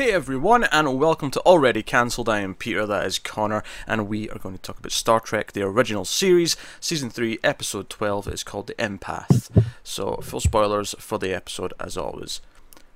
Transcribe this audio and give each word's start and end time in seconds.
Hey 0.00 0.12
everyone, 0.12 0.64
and 0.64 0.98
welcome 0.98 1.30
to 1.32 1.40
Already 1.40 1.82
Cancelled. 1.82 2.26
I 2.26 2.40
am 2.40 2.54
Peter, 2.54 2.86
that 2.86 3.04
is 3.04 3.18
Connor, 3.18 3.62
and 3.86 4.08
we 4.08 4.30
are 4.30 4.38
going 4.38 4.54
to 4.54 4.62
talk 4.62 4.78
about 4.78 4.92
Star 4.92 5.20
Trek, 5.20 5.52
the 5.52 5.60
original 5.60 6.06
series, 6.06 6.56
Season 6.80 7.10
3, 7.10 7.38
Episode 7.44 7.90
12. 7.90 8.28
It's 8.28 8.42
called 8.42 8.68
The 8.68 8.74
Empath. 8.76 9.50
So, 9.84 10.16
full 10.22 10.40
spoilers 10.40 10.94
for 10.98 11.18
the 11.18 11.34
episode 11.34 11.74
as 11.78 11.98
always. 11.98 12.40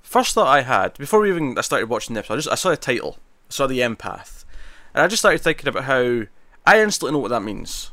First 0.00 0.32
thought 0.32 0.46
I 0.46 0.62
had, 0.62 0.96
before 0.96 1.20
we 1.20 1.28
even 1.28 1.58
I 1.58 1.60
started 1.60 1.90
watching 1.90 2.14
the 2.14 2.20
episode, 2.20 2.32
I, 2.32 2.38
just, 2.38 2.48
I 2.52 2.54
saw 2.54 2.70
the 2.70 2.78
title, 2.78 3.18
I 3.18 3.52
saw 3.52 3.66
The 3.66 3.80
Empath, 3.80 4.46
and 4.94 5.02
I 5.02 5.06
just 5.06 5.20
started 5.20 5.42
thinking 5.42 5.68
about 5.68 5.84
how 5.84 6.22
I 6.64 6.80
instantly 6.80 7.12
know 7.12 7.18
what 7.18 7.28
that 7.32 7.42
means. 7.42 7.90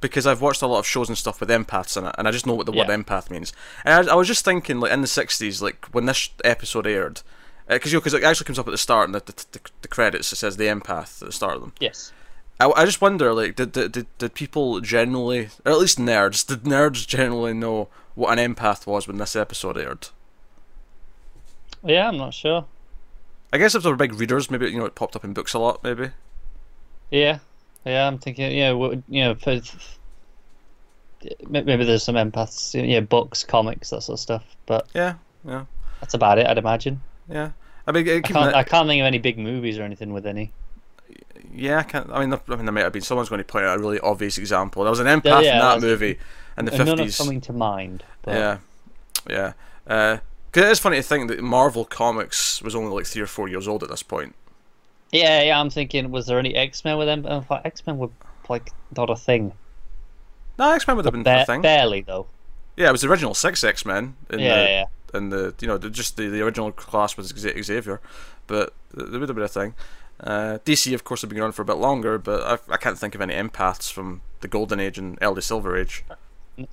Because 0.00 0.26
I've 0.26 0.40
watched 0.40 0.62
a 0.62 0.66
lot 0.66 0.78
of 0.78 0.86
shows 0.86 1.10
and 1.10 1.18
stuff 1.18 1.40
with 1.40 1.50
empaths 1.50 1.98
in 1.98 2.06
it, 2.06 2.14
and 2.16 2.26
I 2.26 2.30
just 2.30 2.46
know 2.46 2.54
what 2.54 2.64
the 2.64 2.72
word 2.72 2.88
empath 2.88 3.28
means. 3.28 3.52
And 3.84 4.08
I, 4.08 4.12
I 4.12 4.16
was 4.16 4.28
just 4.28 4.46
thinking, 4.46 4.80
like 4.80 4.92
in 4.92 5.02
the 5.02 5.06
'60s, 5.06 5.60
like 5.60 5.84
when 5.92 6.06
this 6.06 6.30
episode 6.42 6.86
aired, 6.86 7.20
Uh, 7.70 7.74
because 7.74 7.92
you 7.92 7.96
know, 7.96 8.00
because 8.00 8.14
it 8.14 8.24
actually 8.24 8.44
comes 8.46 8.58
up 8.58 8.66
at 8.66 8.72
the 8.72 8.78
start 8.78 9.08
and 9.08 9.14
the, 9.14 9.20
the, 9.20 9.44
the, 9.52 9.60
the 9.82 9.88
credits. 9.88 10.32
It 10.32 10.36
says 10.36 10.56
the 10.56 10.64
empath 10.64 11.22
at 11.22 11.26
the 11.28 11.32
start 11.32 11.54
of 11.54 11.60
them. 11.62 11.72
Yes. 11.78 12.12
I, 12.58 12.70
I 12.76 12.84
just 12.84 13.00
wonder, 13.00 13.32
like, 13.32 13.54
did, 13.56 13.72
did 13.72 13.92
did 13.92 14.06
did 14.18 14.34
people 14.34 14.80
generally, 14.80 15.48
or 15.64 15.72
at 15.72 15.78
least 15.78 15.96
nerds, 15.98 16.44
did 16.46 16.64
nerds 16.64 17.06
generally 17.06 17.54
know 17.54 17.88
what 18.16 18.36
an 18.36 18.54
empath 18.54 18.86
was 18.86 19.06
when 19.06 19.18
this 19.18 19.36
episode 19.36 19.78
aired? 19.78 20.08
Yeah, 21.84 22.08
I'm 22.08 22.18
not 22.18 22.34
sure. 22.34 22.66
I 23.52 23.58
guess 23.58 23.74
if 23.74 23.82
they 23.82 23.88
were 23.90 23.96
big 23.96 24.14
readers, 24.14 24.50
maybe 24.50 24.68
you 24.70 24.78
know 24.78 24.84
it 24.84 24.94
popped 24.94 25.16
up 25.16 25.24
in 25.24 25.32
books 25.32 25.54
a 25.54 25.58
lot. 25.58 25.82
Maybe. 25.82 26.10
Yeah, 27.10 27.38
yeah, 27.86 28.06
I'm 28.06 28.18
thinking. 28.18 28.52
Yeah, 28.52 28.72
what- 28.72 28.98
you 29.08 29.24
know, 29.24 29.34
for, 29.36 29.60
maybe 31.48 31.84
there's 31.84 32.02
some 32.02 32.14
empaths. 32.16 32.74
Yeah, 32.88 33.00
books, 33.00 33.44
comics, 33.44 33.90
that 33.90 34.02
sort 34.02 34.16
of 34.16 34.20
stuff. 34.20 34.44
But 34.66 34.86
Yeah, 34.94 35.14
yeah, 35.44 35.64
that's 36.00 36.14
about 36.14 36.38
it. 36.38 36.46
I'd 36.46 36.58
imagine. 36.58 37.00
yeah. 37.28 37.52
I 37.86 37.92
mean, 37.92 38.08
uh, 38.08 38.12
I 38.16 38.20
can't. 38.20 38.48
it- 38.50 38.54
I 38.54 38.62
can't 38.64 38.86
think 38.88 39.00
of 39.00 39.06
any 39.06 39.18
big 39.18 39.38
movies 39.38 39.78
or 39.78 39.82
anything 39.82 40.12
with 40.12 40.26
any. 40.26 40.52
yeah, 41.54 41.78
I 41.78 41.82
can't. 41.82 42.08
I 42.10 42.24
mean, 42.24 42.32
I 42.32 42.56
mean, 42.56 42.64
there 42.66 42.72
might 42.72 42.82
have 42.84 42.92
been. 42.92 43.02
Someone's 43.02 43.28
going 43.28 43.38
to 43.40 43.44
point 43.44 43.64
out 43.64 43.78
a 43.78 43.80
really 43.80 43.98
obvious 44.00 44.38
example. 44.38 44.82
There 44.84 44.90
was 44.90 45.00
an 45.00 45.06
empath 45.06 45.42
Yeah, 45.44 45.54
in 45.54 45.58
that 45.58 45.80
movie 45.80 46.18
in 46.58 46.64
the 46.66 46.72
fifties. 46.72 47.16
coming 47.16 47.40
to 47.42 47.52
mind. 47.52 48.04
But 48.22 48.34
Yeah, 48.34 48.58
yeah. 49.28 49.52
Because 50.52 50.68
it 50.68 50.72
is 50.72 50.78
funny 50.78 50.96
to 50.96 51.02
think 51.02 51.28
that 51.28 51.40
Marvel 51.40 51.84
Comics 51.84 52.60
was 52.62 52.74
only 52.74 52.90
like 52.92 53.06
three 53.06 53.22
or 53.22 53.26
four 53.26 53.48
years 53.48 53.66
old 53.68 53.82
at 53.82 53.88
this 53.88 54.02
point. 54.02 54.34
yeah, 55.12 55.42
yeah. 55.42 55.58
I'm 55.60 55.70
thinking, 55.70 56.10
was 56.10 56.26
there 56.26 56.38
any 56.38 56.54
X 56.54 56.84
Men 56.84 56.98
with 56.98 57.06
them? 57.08 57.26
I 57.50 57.60
X 57.64 57.86
Men 57.86 57.98
were 57.98 58.10
like 58.48 58.72
not 58.96 59.10
a 59.10 59.16
thing. 59.16 59.52
No, 60.58 60.72
X 60.72 60.86
Men 60.86 60.96
would 60.96 61.04
have 61.06 61.12
been 61.14 61.22
Ba- 61.22 61.42
a 61.42 61.46
thing. 61.46 61.62
barely 61.62 62.02
though. 62.02 62.26
Yeah, 62.76 62.88
it 62.88 62.92
was 62.92 63.00
the 63.02 63.08
original 63.08 63.34
six 63.34 63.64
X 63.64 63.84
Men. 63.86 64.16
Yeah, 64.30 64.36
the, 64.36 64.42
yeah. 64.42 64.84
And 65.14 65.32
the 65.32 65.54
you 65.60 65.68
know 65.68 65.78
the, 65.78 65.90
just 65.90 66.16
the, 66.16 66.28
the 66.28 66.42
original 66.42 66.72
class 66.72 67.16
was 67.16 67.28
Xavier, 67.28 68.00
but 68.46 68.72
there 68.92 69.18
would 69.20 69.28
have 69.28 69.36
been 69.36 69.44
a 69.44 69.48
thing. 69.48 69.74
Uh, 70.22 70.58
DC, 70.64 70.92
of 70.92 71.02
course, 71.02 71.22
have 71.22 71.30
been 71.30 71.40
around 71.40 71.52
for 71.52 71.62
a 71.62 71.64
bit 71.64 71.76
longer, 71.76 72.18
but 72.18 72.42
I, 72.68 72.74
I 72.74 72.76
can't 72.76 72.98
think 72.98 73.14
of 73.14 73.20
any 73.20 73.34
empaths 73.34 73.90
from 73.90 74.20
the 74.40 74.48
Golden 74.48 74.78
Age 74.78 74.98
and 74.98 75.16
early 75.22 75.40
Silver 75.40 75.76
Age. 75.76 76.04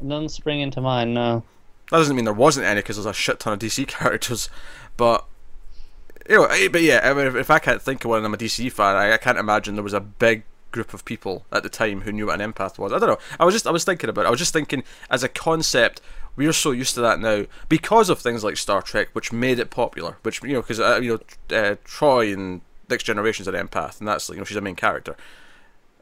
None 0.02 0.28
spring 0.28 0.60
into 0.60 0.82
mind. 0.82 1.14
No. 1.14 1.44
That 1.90 1.98
doesn't 1.98 2.16
mean 2.16 2.26
there 2.26 2.34
wasn't 2.34 2.66
any, 2.66 2.80
because 2.82 2.98
there's 2.98 3.06
a 3.06 3.14
shit 3.14 3.40
ton 3.40 3.54
of 3.54 3.60
DC 3.60 3.88
characters, 3.88 4.50
but. 4.98 5.26
You 6.30 6.40
know, 6.40 6.70
but 6.70 6.82
yeah, 6.82 7.00
I 7.04 7.14
mean, 7.14 7.26
if, 7.26 7.36
if 7.36 7.50
I 7.50 7.60
can't 7.60 7.82
think 7.82 8.04
of 8.04 8.10
one, 8.10 8.18
and 8.18 8.26
I'm 8.26 8.34
a 8.34 8.38
DC 8.38 8.70
fan. 8.74 8.98
I, 8.98 9.14
I 9.14 9.18
can't 9.18 9.38
imagine 9.38 9.76
there 9.76 9.84
was 9.84 9.94
a 9.94 10.02
big 10.02 10.44
group 10.72 10.94
of 10.94 11.06
people 11.06 11.46
at 11.54 11.64
the 11.64 11.70
time 11.70 12.02
who 12.02 12.12
knew 12.12 12.26
what 12.26 12.42
an 12.42 12.52
empath 12.52 12.78
was. 12.78 12.92
I 12.92 13.00
don't 13.00 13.08
know. 13.08 13.20
I 13.40 13.46
was 13.46 13.56
just, 13.56 13.66
I 13.66 13.72
was 13.72 13.86
thinking 13.86 14.10
about. 14.10 14.26
it. 14.26 14.28
I 14.28 14.32
was 14.32 14.40
just 14.40 14.52
thinking, 14.52 14.84
as 15.10 15.24
a 15.24 15.30
concept, 15.30 16.02
we 16.38 16.48
are 16.48 16.54
so 16.54 16.72
used 16.72 16.94
to 16.94 17.02
that 17.02 17.20
now 17.20 17.46
because 17.68 18.10
of 18.10 18.20
things 18.20 18.44
like 18.44 18.56
Star 18.56 18.82
Trek, 18.82 19.10
which 19.12 19.34
made 19.34 19.60
it 19.60 19.70
popular. 19.70 20.18
Which 20.22 20.42
you 20.44 20.54
know, 20.54 20.62
because 20.62 20.80
uh, 20.80 21.00
you 21.02 21.20
know, 21.50 21.58
uh, 21.58 21.76
Troi 21.84 22.32
in 22.32 22.62
Next 22.90 23.04
Generation's 23.04 23.50
an 23.50 23.56
empath, 23.56 24.00
and 24.00 24.08
that's 24.08 24.30
you 24.30 24.38
know 24.38 24.46
she's 24.46 24.56
a 24.56 24.62
main 24.62 24.76
character. 24.76 25.18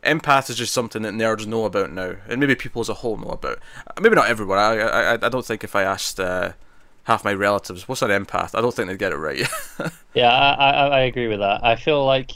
Empath 0.04 0.52
is 0.52 0.58
just 0.58 0.74
something 0.74 1.02
that 1.02 1.16
nerds 1.16 1.48
know 1.48 1.66
about 1.66 1.92
now, 1.92 2.18
and 2.30 2.40
maybe 2.40 2.54
people 2.54 2.80
as 2.82 2.90
a 2.90 2.94
whole 2.96 3.18
know 3.18 3.30
about. 3.30 3.58
Uh, 3.88 4.00
Maybe 4.00 4.14
not 4.14 4.28
everyone. 4.30 4.60
I 4.60 4.78
I, 4.78 5.14
I 5.14 5.30
don't 5.30 5.46
think 5.46 5.64
if 5.64 5.76
I 5.76 5.82
asked 5.82 6.20
uh, 6.20 6.52
half 7.06 7.24
my 7.24 7.34
relatives 7.34 7.88
what's 7.88 8.04
an 8.04 8.12
empath, 8.12 8.54
I 8.54 8.62
don't 8.62 8.74
think 8.76 8.88
they'd 8.88 9.00
get 9.00 9.14
it 9.14 9.18
right. 9.18 9.48
Yeah, 10.14 10.30
I, 10.30 10.70
I, 10.72 10.88
I 10.88 11.00
agree 11.02 11.28
with 11.28 11.40
that. 11.40 11.62
I 11.64 11.76
feel 11.76 12.06
like 12.06 12.32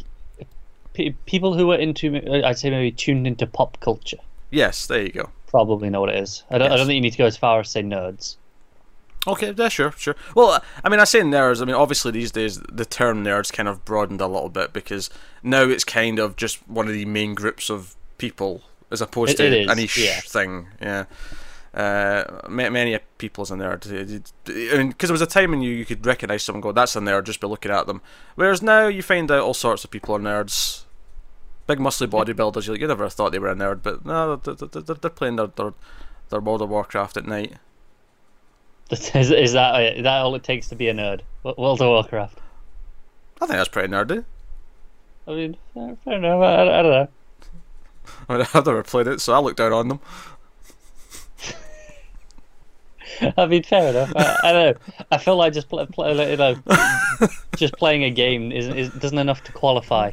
pe- 0.94 1.14
people 1.26 1.54
who 1.54 1.72
are 1.72 1.78
into, 1.78 2.18
I'd 2.44 2.58
say 2.60 2.70
maybe 2.70 2.92
tuned 2.92 3.26
into 3.26 3.48
pop 3.48 3.80
culture, 3.80 4.18
yes, 4.52 4.86
there 4.86 5.02
you 5.04 5.12
go. 5.12 5.30
Probably 5.50 5.90
know 5.90 6.00
what 6.02 6.10
it 6.10 6.22
is. 6.22 6.44
I 6.50 6.58
don't, 6.58 6.72
I 6.72 6.78
don't 6.78 6.86
think 6.88 6.96
you 6.96 7.02
need 7.02 7.12
to 7.12 7.18
go 7.18 7.26
as 7.26 7.38
far 7.38 7.60
as 7.60 7.70
say 7.70 7.84
nerds. 7.84 8.38
Okay, 9.28 9.54
yeah, 9.56 9.68
sure, 9.68 9.92
sure. 9.98 10.16
Well, 10.34 10.64
I 10.84 10.90
mean, 10.90 11.00
I 11.00 11.04
say 11.04 11.22
nerds. 11.22 11.62
I 11.62 11.66
mean, 11.66 11.76
obviously 11.76 12.12
these 12.12 12.32
days 12.32 12.60
the 12.60 12.86
term 12.86 13.24
nerds 13.24 13.52
kind 13.52 13.68
of 13.68 13.84
broadened 13.84 14.22
a 14.22 14.28
little 14.28 14.50
bit 14.50 14.72
because 14.72 15.10
now 15.44 15.64
it's 15.64 15.84
kind 15.84 16.20
of 16.20 16.36
just 16.38 16.66
one 16.70 16.88
of 16.88 16.94
the 16.94 17.06
main 17.06 17.36
groups 17.36 17.70
of 17.70 17.96
people 18.18 18.62
as 18.92 19.02
opposed 19.02 19.34
It- 19.34 19.38
to 19.38 19.46
it 19.48 19.54
is, 19.54 19.72
a 19.72 19.76
niche 19.76 19.98
yeah. 19.98 20.20
thing. 20.22 20.68
Yeah. 20.82 21.06
Uh, 21.72 22.24
many 22.50 22.98
people 23.20 23.44
as 23.44 23.52
a 23.52 23.56
nerd. 23.56 23.86
I 23.88 24.78
mean, 24.78 24.88
because 24.90 25.10
there 25.10 25.14
was 25.14 25.22
a 25.22 25.28
time 25.28 25.52
when 25.52 25.62
you, 25.62 25.72
you 25.72 25.86
could 25.86 26.04
recognize 26.04 26.42
someone, 26.42 26.62
go, 26.62 26.72
"That's 26.72 26.96
a 26.96 27.00
nerd," 27.00 27.26
just 27.26 27.40
by 27.40 27.48
looking 27.48 27.72
at 27.72 27.86
them. 27.86 28.02
Whereas 28.36 28.64
now 28.64 28.88
you 28.88 29.04
find 29.04 29.30
out 29.30 29.42
all 29.44 29.54
sorts 29.54 29.84
of 29.84 29.92
people 29.92 30.16
are 30.16 30.20
nerds. 30.20 30.86
Big 31.70 31.78
muscly 31.78 32.08
bodybuilders. 32.08 32.66
You 32.68 32.74
you 32.74 32.88
never 32.88 33.08
thought 33.10 33.32
they 33.32 33.38
were 33.38 33.52
a 33.52 33.54
nerd, 33.56 33.84
but 33.84 34.04
no, 34.04 34.38
they're, 34.38 34.56
they're, 34.56 34.82
they're- 34.96 35.10
playing 35.12 35.36
their, 35.36 35.46
their 35.56 35.74
their 36.30 36.40
World 36.40 36.64
of 36.64 36.70
Warcraft 36.70 37.16
at 37.16 37.28
night. 37.28 37.58
Is, 38.92 39.30
is 39.32 39.54
that 39.54 39.76
uh, 39.76 39.80
is 39.98 40.02
that 40.02 40.18
all 40.22 40.34
it 40.34 40.42
takes 40.42 40.68
to 40.70 40.76
be 40.76 40.88
a 40.88 40.96
nerd? 40.96 41.22
Wo- 41.44 41.54
World 41.60 41.80
of 41.80 41.90
Warcraft. 41.90 42.40
I 43.40 43.46
think 43.46 43.52
that's 43.58 43.70
pretty 43.70 43.88
nerdy. 43.94 44.26
I 45.28 45.32
mean, 45.32 45.58
fair, 45.76 46.14
enough. 46.16 46.42
I, 46.42 46.62
I 46.64 46.82
don't 46.82 46.92
know. 46.92 47.08
I 48.30 48.38
mean, 48.38 48.48
I've 48.56 48.66
never 48.66 48.82
played 48.82 49.06
it, 49.06 49.22
so 49.22 49.34
I 49.34 49.40
look 49.40 49.56
down 49.56 49.72
on 49.72 49.90
them. 49.90 50.00
I 53.38 53.46
mean, 53.46 53.62
fair 53.62 53.90
enough. 53.92 54.12
I, 54.16 54.38
I 54.44 54.52
don't 54.52 54.78
know. 54.88 55.04
I 55.12 55.18
feel 55.20 55.36
like 55.36 55.54
just 55.54 55.70
play, 55.70 55.86
play, 55.86 56.32
you 56.32 56.38
know, 56.38 56.56
just 57.58 57.76
playing 57.76 58.04
a 58.06 58.10
game 58.10 58.52
isn't 58.52 58.76
is, 58.76 58.90
doesn't 58.90 59.20
enough 59.20 59.44
to 59.44 59.52
qualify. 59.52 60.12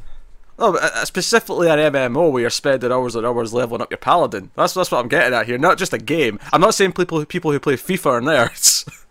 No, 0.58 0.76
uh, 0.76 1.04
specifically 1.04 1.68
an 1.68 1.78
MMO 1.78 2.32
where 2.32 2.40
you're 2.40 2.50
spending 2.50 2.90
hours 2.90 3.14
and 3.14 3.26
hours 3.26 3.52
leveling 3.52 3.82
up 3.82 3.90
your 3.90 3.98
paladin. 3.98 4.50
That's 4.54 4.72
that's 4.74 4.90
what 4.90 5.00
I'm 5.00 5.08
getting 5.08 5.34
at 5.34 5.46
here. 5.46 5.58
Not 5.58 5.76
just 5.78 5.92
a 5.92 5.98
game. 5.98 6.38
I'm 6.52 6.60
not 6.62 6.74
saying 6.74 6.92
people 6.92 7.18
who- 7.18 7.26
people 7.26 7.52
who 7.52 7.60
play 7.60 7.74
FIFA 7.74 8.06
are 8.06 8.20
nerds. 8.20 8.88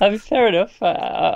I 0.00 0.10
mean, 0.10 0.18
fair 0.18 0.48
enough. 0.48 0.82
I, 0.82 0.92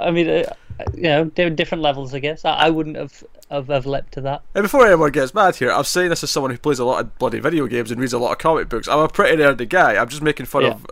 I, 0.06 0.10
mean, 0.10 0.28
uh, 0.28 0.52
you 0.94 1.02
know, 1.02 1.24
different 1.24 1.82
levels, 1.82 2.12
I 2.12 2.18
guess. 2.18 2.44
I, 2.44 2.50
I 2.52 2.70
wouldn't 2.70 2.96
have, 2.96 3.24
have 3.50 3.68
have 3.68 3.86
leapt 3.86 4.12
to 4.14 4.20
that. 4.22 4.42
and 4.54 4.64
before 4.64 4.84
anyone 4.86 5.12
gets 5.12 5.32
mad 5.32 5.56
here, 5.56 5.72
I'm 5.72 5.84
saying 5.84 6.10
this 6.10 6.22
as 6.22 6.30
someone 6.30 6.50
who 6.50 6.58
plays 6.58 6.78
a 6.78 6.84
lot 6.84 7.00
of 7.00 7.18
bloody 7.18 7.40
video 7.40 7.66
games 7.66 7.90
and 7.90 8.00
reads 8.00 8.12
a 8.12 8.18
lot 8.18 8.32
of 8.32 8.38
comic 8.38 8.68
books. 8.68 8.88
I'm 8.88 8.98
a 8.98 9.08
pretty 9.08 9.42
nerdy 9.42 9.68
guy. 9.68 9.96
I'm 9.96 10.08
just 10.08 10.22
making 10.22 10.46
fun 10.46 10.62
Yeah. 10.62 10.70
of 10.72 10.86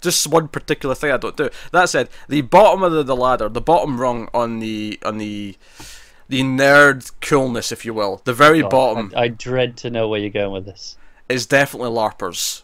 just 0.00 0.26
one 0.28 0.48
particular 0.48 0.94
thing 0.94 1.10
I 1.12 1.18
don't 1.18 1.36
do. 1.36 1.50
That 1.72 1.90
said, 1.90 2.08
the 2.28 2.40
bottom 2.40 2.82
of 2.82 2.92
the, 2.92 3.02
the 3.02 3.16
ladder, 3.16 3.50
the 3.50 3.60
bottom 3.60 4.00
rung 4.00 4.28
on 4.32 4.60
the 4.60 4.98
on 5.04 5.18
the 5.18 5.56
the 6.30 6.42
nerd 6.42 7.10
coolness, 7.20 7.72
if 7.72 7.84
you 7.84 7.92
will, 7.92 8.22
the 8.24 8.32
very 8.32 8.60
oh, 8.60 8.62
God, 8.62 8.70
bottom 8.70 9.12
I, 9.16 9.22
I 9.22 9.28
dread 9.28 9.76
to 9.78 9.90
know 9.90 10.08
where 10.08 10.20
you're 10.20 10.30
going 10.30 10.52
with 10.52 10.64
this. 10.64 10.96
is 11.28 11.44
definitely 11.46 11.90
LARPers. 11.90 12.62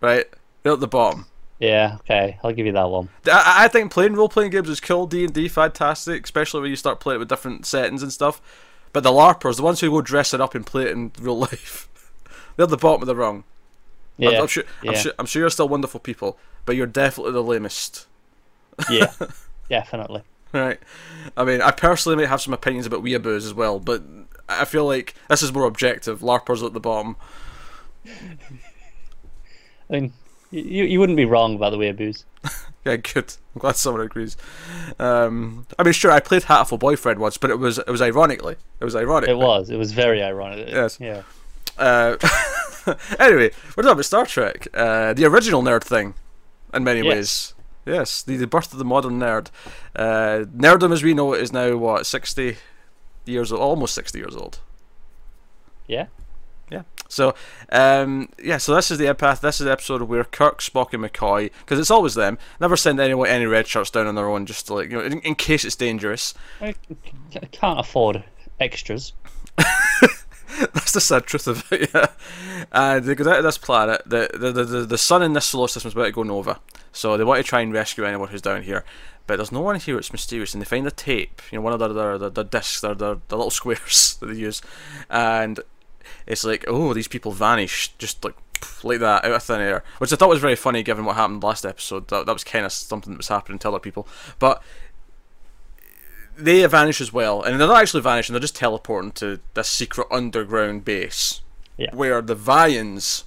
Right? 0.00 0.26
They're 0.62 0.72
at 0.72 0.80
the 0.80 0.88
bottom. 0.88 1.26
Yeah, 1.60 1.96
okay, 2.00 2.38
I'll 2.42 2.52
give 2.52 2.66
you 2.66 2.72
that 2.72 2.90
one. 2.90 3.08
I, 3.26 3.64
I 3.64 3.68
think 3.68 3.92
playing 3.92 4.14
role 4.14 4.28
playing 4.28 4.50
games 4.50 4.68
is 4.68 4.80
cool. 4.80 5.06
D 5.06 5.24
and 5.24 5.32
D 5.32 5.46
fantastic, 5.48 6.24
especially 6.24 6.62
when 6.62 6.70
you 6.70 6.76
start 6.76 7.00
playing 7.00 7.16
it 7.16 7.20
with 7.20 7.28
different 7.28 7.64
settings 7.64 8.02
and 8.02 8.12
stuff. 8.12 8.42
But 8.92 9.02
the 9.02 9.10
larpers, 9.10 9.56
the 9.56 9.62
ones 9.62 9.80
who 9.80 9.90
go 9.90 10.00
dress 10.02 10.34
it 10.34 10.40
up 10.40 10.54
and 10.54 10.66
play 10.66 10.84
it 10.84 10.90
in 10.92 11.12
real 11.20 11.38
life, 11.38 11.88
they're 12.56 12.64
at 12.64 12.70
the 12.70 12.76
bottom 12.76 13.02
of 13.02 13.06
the 13.06 13.16
rung. 13.16 13.44
I'm- 14.20 14.32
Yeah, 14.32 14.40
I'm, 14.40 14.46
sure, 14.46 14.64
I'm 14.82 14.92
yeah. 14.92 14.98
sure. 14.98 15.12
I'm 15.18 15.26
sure 15.26 15.40
you're 15.40 15.50
still 15.50 15.68
wonderful 15.68 16.00
people, 16.00 16.38
but 16.66 16.76
you're 16.76 16.86
definitely 16.86 17.32
the 17.32 17.42
lamest. 17.42 18.06
yeah, 18.90 19.12
definitely. 19.68 20.22
Right? 20.60 20.78
I 21.36 21.42
mean, 21.44 21.60
I 21.60 21.72
personally 21.72 22.16
may 22.16 22.26
have 22.26 22.40
some 22.40 22.54
opinions 22.54 22.86
about 22.86 23.02
weeaboos 23.02 23.38
as 23.44 23.52
well, 23.52 23.80
but 23.80 24.02
I 24.48 24.64
feel 24.64 24.86
like 24.86 25.14
this 25.28 25.42
is 25.42 25.52
more 25.52 25.64
objective. 25.64 26.20
Larpers 26.20 26.64
at 26.64 26.72
the 26.74 26.80
bottom. 26.80 27.16
I 28.06 29.92
mean, 29.92 30.12
you 30.50 30.84
you 30.84 31.00
wouldn't 31.00 31.16
be 31.16 31.24
wrong 31.24 31.56
about 31.56 31.70
the 31.70 31.78
weeaboos. 31.78 32.24
Yeah, 32.86 32.96
good. 32.96 33.34
I'm 33.54 33.60
glad 33.60 33.76
someone 33.76 34.02
agrees. 34.04 34.36
Um, 34.98 35.66
I 35.78 35.84
mean, 35.84 35.94
sure, 35.94 36.10
I 36.10 36.20
played 36.20 36.42
Hatoful 36.42 36.78
Boyfriend 36.78 37.18
once, 37.18 37.38
but 37.38 37.48
it 37.48 37.58
was 37.58 37.78
it 37.78 37.88
was 37.88 38.02
ironically. 38.02 38.56
It 38.78 38.84
was 38.84 38.94
ironic. 38.94 39.30
It 39.30 39.38
was. 39.38 39.70
It 39.70 39.78
was 39.78 39.92
very 39.92 40.22
ironic. 40.22 40.68
Yes. 40.68 40.98
Yeah. 41.00 41.22
Uh, 41.78 42.16
anyway, 43.18 43.52
we're 43.74 43.82
talking 43.84 43.92
about 43.92 44.04
Star 44.04 44.26
Trek, 44.26 44.68
uh, 44.74 45.14
the 45.14 45.24
original 45.24 45.62
nerd 45.62 45.82
thing, 45.82 46.12
in 46.74 46.84
many 46.84 47.00
Yes. 47.00 47.08
ways. 47.08 47.53
Yes, 47.86 48.22
the, 48.22 48.36
the 48.36 48.46
birth 48.46 48.72
of 48.72 48.78
the 48.78 48.84
modern 48.84 49.18
nerd. 49.18 49.48
Uh, 49.94 50.44
nerdom, 50.56 50.92
as 50.92 51.02
we 51.02 51.14
know 51.14 51.34
it, 51.34 51.42
is 51.42 51.52
now 51.52 51.76
what 51.76 52.06
sixty 52.06 52.56
years 53.26 53.52
old, 53.52 53.60
almost 53.60 53.94
sixty 53.94 54.18
years 54.18 54.34
old. 54.34 54.60
Yeah. 55.86 56.06
yeah. 56.70 56.82
So, 57.08 57.34
um, 57.70 58.30
yeah. 58.42 58.56
So 58.56 58.74
this 58.74 58.90
is 58.90 58.98
the 58.98 59.04
empath. 59.04 59.40
This 59.40 59.60
is 59.60 59.66
the 59.66 59.72
episode 59.72 60.02
where 60.02 60.24
Kirk, 60.24 60.60
Spock, 60.60 60.94
and 60.94 61.04
McCoy, 61.04 61.50
because 61.60 61.78
it's 61.78 61.90
always 61.90 62.14
them. 62.14 62.38
Never 62.60 62.76
send 62.76 63.00
anyone 63.00 63.28
any 63.28 63.44
red 63.44 63.66
shirts 63.66 63.90
down 63.90 64.06
on 64.06 64.14
their 64.14 64.28
own, 64.28 64.46
just 64.46 64.66
to, 64.68 64.74
like 64.74 64.90
you 64.90 64.96
know, 64.96 65.04
in, 65.04 65.20
in 65.20 65.34
case 65.34 65.64
it's 65.64 65.76
dangerous. 65.76 66.32
I 66.60 66.74
can't 67.52 67.80
afford 67.80 68.24
extras. 68.58 69.12
That's 70.72 70.92
the 70.92 71.00
sad 71.00 71.26
truth 71.26 71.46
of 71.46 71.70
it. 71.72 71.90
Yeah. 71.94 72.06
And 72.72 73.04
they 73.04 73.14
go 73.14 73.42
this 73.42 73.58
planet. 73.58 74.02
The 74.06 74.30
the, 74.32 74.52
the 74.52 74.86
the 74.86 74.98
sun 74.98 75.22
in 75.22 75.32
this 75.32 75.46
solar 75.46 75.68
system 75.68 75.88
is 75.88 75.94
about 75.94 76.04
to 76.04 76.12
go 76.12 76.22
nova, 76.22 76.60
so 76.92 77.16
they 77.16 77.24
want 77.24 77.38
to 77.38 77.48
try 77.48 77.60
and 77.60 77.72
rescue 77.72 78.04
anyone 78.04 78.28
who's 78.28 78.42
down 78.42 78.62
here. 78.62 78.84
But 79.26 79.36
there's 79.36 79.52
no 79.52 79.60
one 79.60 79.78
here. 79.78 79.98
It's 79.98 80.12
mysterious, 80.12 80.54
and 80.54 80.60
they 80.60 80.66
find 80.66 80.86
a 80.86 80.90
tape. 80.90 81.42
You 81.50 81.58
know, 81.58 81.62
one 81.62 81.72
of 81.72 81.78
the 81.78 81.88
the, 81.88 82.18
the, 82.18 82.30
the 82.30 82.44
discs, 82.44 82.80
the, 82.80 82.94
the 82.94 83.20
the 83.28 83.36
little 83.36 83.50
squares 83.50 84.16
that 84.20 84.26
they 84.26 84.34
use, 84.34 84.62
and 85.10 85.60
it's 86.26 86.44
like, 86.44 86.64
oh, 86.68 86.94
these 86.94 87.08
people 87.08 87.32
vanished 87.32 87.98
just 87.98 88.24
like 88.24 88.36
like 88.82 89.00
that 89.00 89.24
out 89.24 89.32
of 89.32 89.42
thin 89.42 89.60
air, 89.60 89.84
which 89.98 90.12
I 90.12 90.16
thought 90.16 90.28
was 90.28 90.40
very 90.40 90.56
funny 90.56 90.82
given 90.82 91.04
what 91.04 91.16
happened 91.16 91.42
last 91.42 91.66
episode. 91.66 92.08
That, 92.08 92.26
that 92.26 92.32
was 92.32 92.44
kind 92.44 92.64
of 92.64 92.72
something 92.72 93.12
that 93.12 93.18
was 93.18 93.28
happening 93.28 93.58
to 93.60 93.68
other 93.68 93.78
people, 93.78 94.08
but 94.38 94.62
they 96.36 96.64
vanish 96.66 97.00
as 97.00 97.12
well, 97.12 97.42
and 97.42 97.58
they're 97.60 97.68
not 97.68 97.80
actually 97.82 98.02
vanishing; 98.02 98.32
they're 98.32 98.40
just 98.40 98.56
teleporting 98.56 99.12
to 99.12 99.40
this 99.54 99.68
secret 99.68 100.06
underground 100.10 100.84
base 100.84 101.40
Yeah. 101.76 101.94
where 101.94 102.20
the 102.22 102.36
Vians 102.36 103.24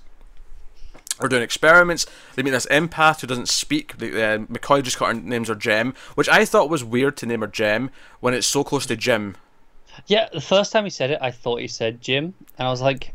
are 1.20 1.28
doing 1.28 1.42
experiments. 1.42 2.06
They 2.36 2.44
meet 2.44 2.52
this 2.52 2.68
empath 2.68 3.22
who 3.22 3.28
doesn't 3.28 3.50
speak. 3.50 3.98
The, 3.98 4.10
uh, 4.24 4.38
McCoy 4.40 4.84
just 4.84 5.00
got 5.00 5.08
her 5.08 5.14
names 5.22 5.48
her 5.48 5.56
Gem, 5.56 5.96
which 6.16 6.30
I 6.30 6.46
thought 6.46 6.70
was 6.70 6.84
weird 6.84 7.18
to 7.18 7.26
name 7.26 7.42
her 7.42 7.48
Gem 7.48 7.90
when 8.20 8.34
it's 8.36 8.46
so 8.48 8.64
close 8.64 8.86
to 8.86 8.96
Jim. 8.96 9.36
Yeah, 10.06 10.30
the 10.32 10.42
first 10.42 10.72
time 10.72 10.84
he 10.84 10.92
said 10.92 11.10
it, 11.10 11.18
I 11.22 11.32
thought 11.32 11.60
he 11.60 11.68
said 11.68 12.02
Jim, 12.02 12.36
and 12.60 12.68
I 12.68 12.70
was 12.70 12.82
like, 12.84 13.14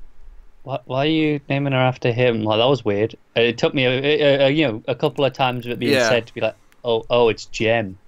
"Why, 0.65 0.81
why 0.85 0.99
are 1.06 1.09
you 1.09 1.41
naming 1.49 1.73
her 1.75 1.79
after 1.79 2.11
him?" 2.11 2.43
Like 2.43 2.59
that 2.59 2.67
was 2.67 2.85
weird. 2.85 3.15
It 3.37 3.56
took 3.56 3.73
me, 3.73 3.85
a, 3.85 3.91
a, 4.00 4.47
a, 4.47 4.50
you 4.50 4.67
know, 4.67 4.83
a 4.88 4.95
couple 4.97 5.25
of 5.25 5.33
times 5.33 5.65
of 5.65 5.71
it 5.73 5.79
being 5.79 5.93
Yeah. 5.93 6.09
said 6.09 6.27
to 6.27 6.35
be 6.35 6.41
like, 6.41 6.56
"Oh, 6.85 7.05
oh, 7.09 7.29
it's 7.29 7.45
Gem." 7.47 7.99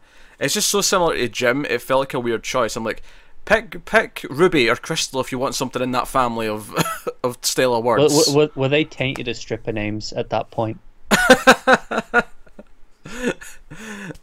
It's 0.44 0.55
just 0.55 0.69
so 0.69 0.81
similar 0.81 1.17
to 1.17 1.29
Jim. 1.29 1.64
It 1.64 1.81
felt 1.82 2.00
like 2.00 2.14
a 2.14 2.20
weird 2.20 2.43
choice. 2.44 2.76
I'm 2.76 2.85
like, 2.85 3.02
pick 3.44 3.85
pick 3.85 4.25
Ruby 4.31 4.69
or 4.69 4.76
Crystal 4.76 5.20
if 5.20 5.32
you 5.32 5.38
want 5.38 5.55
something 5.55 5.82
in 5.82 5.93
that 5.93 6.06
family 6.08 6.46
of 6.46 6.73
of 7.25 7.38
stellar 7.43 7.81
Were, 7.81 7.99
words. 7.99 8.31
were, 8.35 8.50
were 8.55 8.69
they 8.69 8.85
tainted 8.85 9.29
as 9.29 9.38
stripper 9.38 9.73
names 9.73 10.12
at 10.12 10.31
that 10.31 10.50
point? 10.50 10.79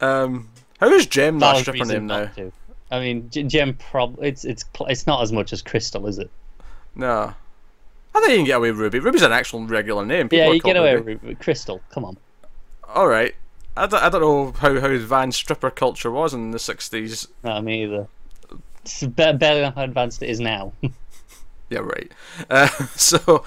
Um, 0.00 0.48
how 0.80 0.88
is 0.88 1.06
Gem 1.06 1.38
not 1.38 1.50
a 1.50 1.50
Valid 1.52 1.62
stripper 1.62 1.84
name 1.92 2.06
now? 2.06 2.26
to. 2.26 2.52
I 2.90 3.00
mean, 3.00 3.30
J- 3.30 3.72
probably 3.72 4.28
it's 4.28 4.44
it's 4.44 4.64
it's 4.88 5.06
not 5.06 5.22
as 5.22 5.32
much 5.32 5.52
as 5.52 5.62
Crystal, 5.62 6.06
is 6.06 6.18
it? 6.18 6.30
No. 6.94 7.34
I 8.14 8.20
think 8.20 8.30
you 8.32 8.36
can 8.38 8.46
get 8.46 8.56
away 8.58 8.70
with 8.70 8.80
Ruby. 8.80 8.98
Ruby's 8.98 9.22
an 9.22 9.32
actual 9.32 9.64
regular 9.66 10.04
name. 10.04 10.28
People 10.28 10.46
yeah, 10.46 10.52
you 10.52 10.60
get 10.60 10.76
away 10.76 10.96
Ruby. 10.96 11.14
with 11.14 11.22
with 11.22 11.38
Crystal. 11.38 11.80
Come 11.90 12.04
on. 12.04 12.16
All 12.94 13.06
right. 13.06 13.34
I 13.76 13.86
don't, 13.86 14.02
I 14.02 14.08
don't 14.08 14.20
know 14.20 14.52
how, 14.52 14.80
how 14.80 14.96
Van 14.98 15.32
stripper 15.32 15.70
culture 15.70 16.10
was 16.10 16.34
in 16.34 16.50
the 16.50 16.58
60s. 16.58 17.28
Not 17.42 17.64
me 17.64 17.84
either. 17.84 18.08
It's 18.82 19.02
be- 19.02 19.08
better 19.08 19.60
than 19.60 19.72
how 19.72 19.82
advanced 19.82 20.22
it 20.22 20.30
is 20.30 20.40
now. 20.40 20.72
Yeah, 21.72 21.78
right. 21.78 22.12
Uh, 22.50 22.66
so 22.96 23.44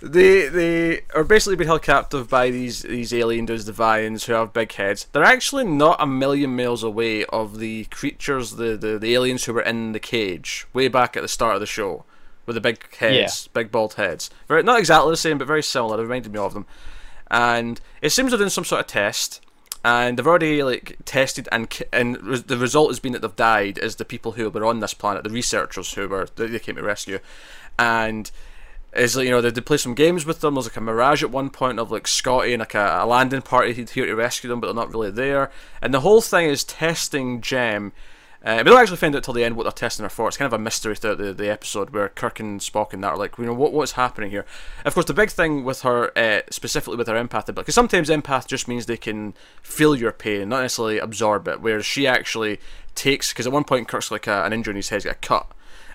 they 0.00 0.46
they 0.46 1.00
are 1.12 1.24
basically 1.24 1.56
being 1.56 1.66
held 1.66 1.82
captive 1.82 2.28
by 2.28 2.50
these 2.50 2.82
these 2.82 3.12
alien 3.12 3.46
dudes, 3.46 3.64
the 3.64 3.72
Vians, 3.72 4.26
who 4.26 4.34
have 4.34 4.52
big 4.52 4.70
heads. 4.70 5.08
They're 5.10 5.24
actually 5.24 5.64
not 5.64 6.00
a 6.00 6.06
million 6.06 6.54
miles 6.54 6.84
away 6.84 7.24
of 7.24 7.58
the 7.58 7.86
creatures, 7.86 8.52
the, 8.52 8.76
the, 8.76 8.96
the 8.96 9.12
aliens 9.12 9.44
who 9.44 9.54
were 9.54 9.62
in 9.62 9.90
the 9.90 9.98
cage 9.98 10.68
way 10.72 10.86
back 10.86 11.16
at 11.16 11.22
the 11.22 11.28
start 11.28 11.56
of 11.56 11.60
the 11.60 11.66
show, 11.66 12.04
with 12.46 12.54
the 12.54 12.60
big 12.60 12.94
heads, 12.94 13.48
big 13.48 13.72
bald 13.72 13.94
heads. 13.94 14.30
Very 14.46 14.62
not 14.62 14.78
exactly 14.78 15.10
the 15.10 15.16
same, 15.16 15.38
but 15.38 15.48
very 15.48 15.62
similar. 15.64 15.96
They 15.96 16.04
reminded 16.04 16.32
me 16.32 16.38
of 16.38 16.54
them. 16.54 16.66
And 17.28 17.80
it 18.00 18.10
seems 18.10 18.30
they're 18.30 18.38
doing 18.38 18.50
some 18.50 18.64
sort 18.64 18.82
of 18.82 18.86
test. 18.86 19.40
And 19.84 20.18
they've 20.18 20.26
already 20.26 20.62
like 20.62 20.96
tested, 21.04 21.48
and 21.52 21.68
and 21.92 22.20
re- 22.22 22.38
the 22.38 22.56
result 22.56 22.90
has 22.90 22.98
been 22.98 23.12
that 23.12 23.22
they've 23.22 23.36
died. 23.36 23.78
Is 23.78 23.96
the 23.96 24.04
people 24.04 24.32
who 24.32 24.50
were 24.50 24.64
on 24.64 24.80
this 24.80 24.94
planet, 24.94 25.24
the 25.24 25.30
researchers 25.30 25.94
who 25.94 26.08
were 26.08 26.28
they 26.34 26.58
came 26.58 26.76
to 26.76 26.82
rescue, 26.82 27.20
and 27.78 28.30
is 28.94 29.16
like 29.16 29.26
you 29.26 29.30
know 29.30 29.40
they 29.40 29.50
they 29.50 29.60
play 29.60 29.76
some 29.76 29.94
games 29.94 30.26
with 30.26 30.40
them. 30.40 30.54
There's 30.54 30.66
like 30.66 30.76
a 30.76 30.80
mirage 30.80 31.22
at 31.22 31.30
one 31.30 31.50
point 31.50 31.78
of 31.78 31.90
like 31.90 32.08
Scotty 32.08 32.52
and 32.52 32.60
like 32.60 32.74
a, 32.74 33.00
a 33.02 33.06
landing 33.06 33.42
party 33.42 33.72
here 33.72 34.06
to 34.06 34.14
rescue 34.14 34.50
them, 34.50 34.60
but 34.60 34.66
they're 34.66 34.74
not 34.74 34.92
really 34.92 35.10
there. 35.10 35.50
And 35.80 35.94
the 35.94 36.00
whole 36.00 36.20
thing 36.20 36.48
is 36.48 36.64
testing 36.64 37.40
Gem. 37.40 37.92
Uh, 38.44 38.58
we 38.58 38.70
don't 38.70 38.80
actually 38.80 38.96
find 38.96 39.16
out 39.16 39.24
till 39.24 39.34
the 39.34 39.42
end 39.42 39.56
what 39.56 39.64
they're 39.64 39.72
testing 39.72 40.04
her 40.04 40.08
for. 40.08 40.28
It's 40.28 40.36
kind 40.36 40.46
of 40.46 40.52
a 40.58 40.62
mystery 40.62 40.94
throughout 40.94 41.18
the, 41.18 41.32
the 41.34 41.50
episode 41.50 41.90
where 41.90 42.08
Kirk 42.08 42.38
and 42.38 42.60
Spock 42.60 42.92
and 42.92 43.02
that 43.02 43.08
are 43.14 43.16
like, 43.16 43.36
you 43.36 43.44
know, 43.44 43.52
what 43.52 43.72
what's 43.72 43.92
happening 43.92 44.30
here? 44.30 44.46
Of 44.84 44.94
course, 44.94 45.06
the 45.06 45.12
big 45.14 45.30
thing 45.30 45.64
with 45.64 45.82
her, 45.82 46.16
uh, 46.16 46.42
specifically 46.48 46.96
with 46.96 47.08
her 47.08 47.14
empath 47.14 47.48
ability, 47.48 47.62
because 47.62 47.74
sometimes 47.74 48.08
empath 48.08 48.46
just 48.46 48.68
means 48.68 48.86
they 48.86 48.96
can 48.96 49.34
feel 49.60 49.96
your 49.96 50.12
pain, 50.12 50.48
not 50.50 50.62
necessarily 50.62 50.98
absorb 50.98 51.48
it. 51.48 51.60
Whereas 51.60 51.84
she 51.84 52.06
actually 52.06 52.60
takes, 52.94 53.32
because 53.32 53.46
at 53.46 53.52
one 53.52 53.64
point 53.64 53.88
Kirk's 53.88 54.10
like 54.12 54.28
a, 54.28 54.44
an 54.44 54.52
injury 54.52 54.72
in 54.72 54.76
his 54.76 54.90
head, 54.90 54.98
he's 54.98 55.04
got 55.04 55.16
a 55.16 55.16
cut, 55.16 55.46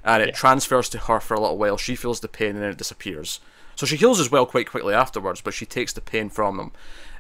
and 0.03 0.21
it 0.21 0.27
Yeah. 0.29 0.35
transfers 0.35 0.89
to 0.89 0.97
her 0.97 1.21
for 1.21 1.35
a 1.35 1.39
little 1.39 1.57
while. 1.57 1.77
She 1.77 1.95
feels 1.95 2.19
the 2.19 2.27
pain 2.27 2.49
and 2.55 2.61
then 2.61 2.71
it 2.71 2.77
disappears. 2.77 3.39
So 3.75 3.85
she 3.85 3.95
heals 3.95 4.19
as 4.19 4.31
well 4.31 4.45
quite 4.45 4.69
quickly 4.69 4.93
afterwards, 4.93 5.41
but 5.41 5.53
she 5.53 5.65
takes 5.65 5.93
the 5.93 6.01
pain 6.01 6.29
from 6.29 6.57
them, 6.57 6.71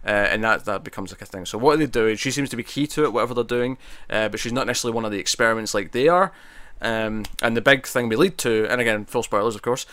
uh, 0.05 0.09
and 0.09 0.43
that 0.43 0.65
that 0.65 0.83
becomes 0.83 1.11
like 1.11 1.21
a 1.21 1.25
thing. 1.25 1.45
So 1.45 1.57
what 1.57 1.75
are 1.75 1.77
they 1.77 1.87
doing? 1.87 2.15
She 2.17 2.31
seems 2.31 2.49
to 2.49 2.55
be 2.55 2.63
key 2.63 2.87
to 2.87 3.03
it, 3.03 3.13
whatever 3.13 3.33
they're 3.33 3.43
doing, 3.43 3.77
uh, 4.09 4.29
but 4.29 4.39
she's 4.39 4.53
not 4.53 4.67
necessarily 4.67 4.95
one 4.95 5.05
of 5.05 5.11
the 5.11 5.19
experiments 5.19 5.73
like 5.73 5.91
they 5.91 6.07
are. 6.07 6.31
Um, 6.81 7.23
and 7.41 7.55
the 7.55 7.61
big 7.61 7.87
thing 7.87 8.09
we 8.09 8.15
lead 8.15 8.37
to, 8.39 8.67
and 8.69 8.81
again, 8.81 9.05
full 9.05 9.23
spoilers, 9.23 9.55
of 9.55 9.61
course, 9.61 9.85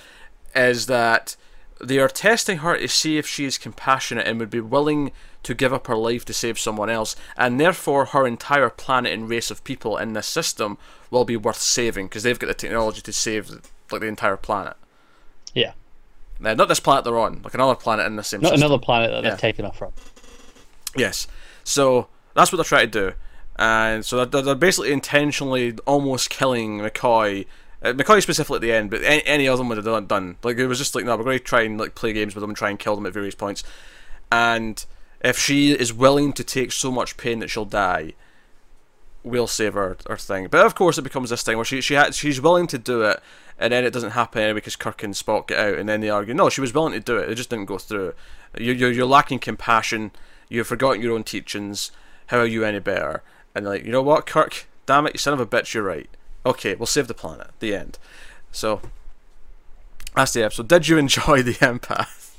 is 0.54 0.86
that 0.86 1.36
they 1.80 1.98
are 1.98 2.08
testing 2.08 2.58
her 2.58 2.76
to 2.76 2.88
see 2.88 3.16
if 3.16 3.26
she 3.26 3.44
is 3.44 3.56
compassionate 3.56 4.26
and 4.26 4.38
would 4.38 4.50
be 4.50 4.60
willing 4.60 5.12
to 5.42 5.54
give 5.54 5.72
up 5.72 5.86
her 5.86 5.96
life 5.96 6.24
to 6.26 6.34
save 6.34 6.58
someone 6.58 6.90
else, 6.90 7.16
and 7.36 7.58
therefore 7.58 8.06
her 8.06 8.26
entire 8.26 8.68
planet 8.68 9.12
and 9.12 9.30
race 9.30 9.50
of 9.50 9.64
people 9.64 9.96
in 9.96 10.12
this 10.12 10.26
system 10.26 10.76
will 11.10 11.24
be 11.24 11.36
worth 11.36 11.60
saving 11.60 12.06
because 12.06 12.22
they've 12.22 12.38
got 12.38 12.48
the 12.48 12.54
technology 12.54 13.00
to 13.00 13.12
save 13.12 13.50
like 13.90 14.00
the 14.00 14.06
entire 14.06 14.36
planet. 14.36 14.76
Yeah, 15.54 15.72
Not 16.40 16.68
this 16.68 16.80
planet 16.80 17.04
they're 17.04 17.18
on, 17.18 17.42
like 17.42 17.54
another 17.54 17.74
planet 17.74 18.06
in 18.06 18.16
the 18.16 18.24
same 18.24 18.40
not 18.40 18.50
system. 18.52 18.66
another 18.66 18.82
planet 18.82 19.10
that 19.10 19.22
Yeah. 19.24 19.30
they've 19.30 19.38
taken 19.38 19.64
off 19.64 19.76
from. 19.78 19.92
Yes. 20.96 21.26
So 21.64 22.08
that's 22.34 22.50
what 22.50 22.56
they're 22.56 22.64
trying 22.64 22.90
to 22.90 23.10
do. 23.10 23.16
And 23.56 24.04
so 24.04 24.24
they're, 24.24 24.42
they're 24.42 24.54
basically 24.54 24.92
intentionally 24.92 25.76
almost 25.86 26.30
killing 26.30 26.78
McCoy. 26.80 27.46
Uh, 27.82 27.92
McCoy 27.92 28.22
specifically 28.22 28.56
at 28.56 28.62
the 28.62 28.72
end, 28.72 28.90
but 28.90 29.02
any, 29.04 29.24
any 29.26 29.46
of 29.48 29.58
them 29.58 29.68
would 29.68 29.76
have 29.78 29.84
done, 29.84 30.06
done. 30.06 30.36
Like 30.42 30.56
it 30.56 30.66
was 30.66 30.78
just 30.78 30.94
like, 30.94 31.04
no, 31.04 31.16
we're 31.16 31.24
going 31.24 31.38
to 31.38 31.44
try 31.44 31.62
and 31.62 31.78
like 31.78 31.94
play 31.94 32.12
games 32.12 32.34
with 32.34 32.40
them 32.40 32.50
and 32.50 32.56
try 32.56 32.70
and 32.70 32.78
kill 32.78 32.94
them 32.96 33.06
at 33.06 33.12
various 33.12 33.34
points. 33.34 33.62
And 34.32 34.84
if 35.22 35.38
she 35.38 35.72
is 35.72 35.92
willing 35.92 36.32
to 36.34 36.44
take 36.44 36.72
so 36.72 36.90
much 36.90 37.16
pain 37.18 37.40
that 37.40 37.48
she'll 37.50 37.64
die, 37.66 38.14
we'll 39.22 39.46
save 39.46 39.74
her, 39.74 39.96
her 40.08 40.16
thing. 40.16 40.48
But 40.50 40.64
of 40.64 40.74
course, 40.74 40.98
it 40.98 41.02
becomes 41.02 41.30
this 41.30 41.42
thing 41.42 41.56
where 41.56 41.64
she 41.64 41.80
she 41.80 41.94
ha- 41.94 42.10
she's 42.10 42.40
willing 42.40 42.66
to 42.68 42.78
do 42.78 43.02
it, 43.02 43.20
and 43.58 43.72
then 43.72 43.84
it 43.84 43.92
doesn't 43.92 44.10
happen 44.12 44.42
anyway 44.42 44.54
because 44.54 44.76
Kirk 44.76 45.02
and 45.02 45.14
Spock 45.14 45.48
get 45.48 45.58
out, 45.58 45.78
and 45.78 45.88
then 45.88 46.00
they 46.00 46.10
argue. 46.10 46.34
No, 46.34 46.48
she 46.48 46.60
was 46.60 46.74
willing 46.74 46.92
to 46.92 47.00
do 47.00 47.18
it. 47.18 47.28
It 47.28 47.34
just 47.34 47.50
didn't 47.50 47.66
go 47.66 47.78
through. 47.78 48.14
You're 48.58 48.74
you're, 48.74 48.92
you're 48.92 49.06
lacking 49.06 49.40
compassion. 49.40 50.10
You've 50.48 50.66
forgotten 50.66 51.02
your 51.02 51.14
own 51.14 51.24
teachings. 51.24 51.92
How 52.26 52.38
are 52.38 52.46
you 52.46 52.64
any 52.64 52.80
better? 52.80 53.22
And 53.54 53.66
they're 53.66 53.74
like, 53.74 53.84
you 53.84 53.92
know 53.92 54.02
what, 54.02 54.26
Kirk? 54.26 54.66
Damn 54.86 55.06
it, 55.06 55.14
you 55.14 55.18
son 55.18 55.34
of 55.34 55.40
a 55.40 55.46
bitch. 55.46 55.74
You're 55.74 55.82
right. 55.82 56.08
Okay, 56.44 56.74
we'll 56.74 56.86
save 56.86 57.08
the 57.08 57.14
planet. 57.14 57.48
The 57.60 57.74
end. 57.74 57.98
So 58.52 58.80
that's 60.16 60.32
the 60.32 60.42
episode. 60.42 60.68
Did 60.68 60.88
you 60.88 60.98
enjoy 60.98 61.42
the 61.42 61.54
empath? 61.54 62.34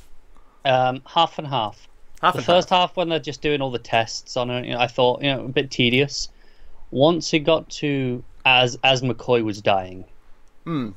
Um, 0.65 1.01
half 1.05 1.37
and 1.37 1.47
half. 1.47 1.87
Half 2.21 2.35
the 2.35 2.41
first 2.43 2.69
half 2.69 2.95
when 2.95 3.09
they're 3.09 3.19
just 3.19 3.41
doing 3.41 3.61
all 3.61 3.71
the 3.71 3.79
tests 3.79 4.37
on 4.37 4.51
it, 4.51 4.65
you 4.65 4.73
know, 4.73 4.79
I 4.79 4.85
thought 4.85 5.23
you 5.23 5.33
know 5.33 5.45
a 5.45 5.49
bit 5.49 5.71
tedious. 5.71 6.29
Once 6.91 7.33
it 7.33 7.39
got 7.39 7.69
to 7.69 8.23
as 8.45 8.77
as 8.83 9.01
McCoy 9.01 9.43
was 9.43 9.61
dying, 9.61 10.05
Hmm. 10.65 10.89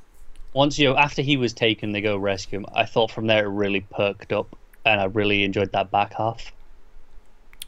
once 0.52 0.78
you 0.78 0.88
know 0.88 0.96
after 0.96 1.22
he 1.22 1.36
was 1.36 1.52
taken, 1.52 1.92
they 1.92 2.00
go 2.00 2.16
rescue 2.16 2.58
him. 2.58 2.66
I 2.74 2.84
thought 2.84 3.10
from 3.10 3.26
there 3.26 3.46
it 3.46 3.48
really 3.50 3.80
perked 3.80 4.32
up, 4.32 4.56
and 4.84 5.00
I 5.00 5.04
really 5.04 5.44
enjoyed 5.44 5.72
that 5.72 5.90
back 5.90 6.14
half. 6.14 6.52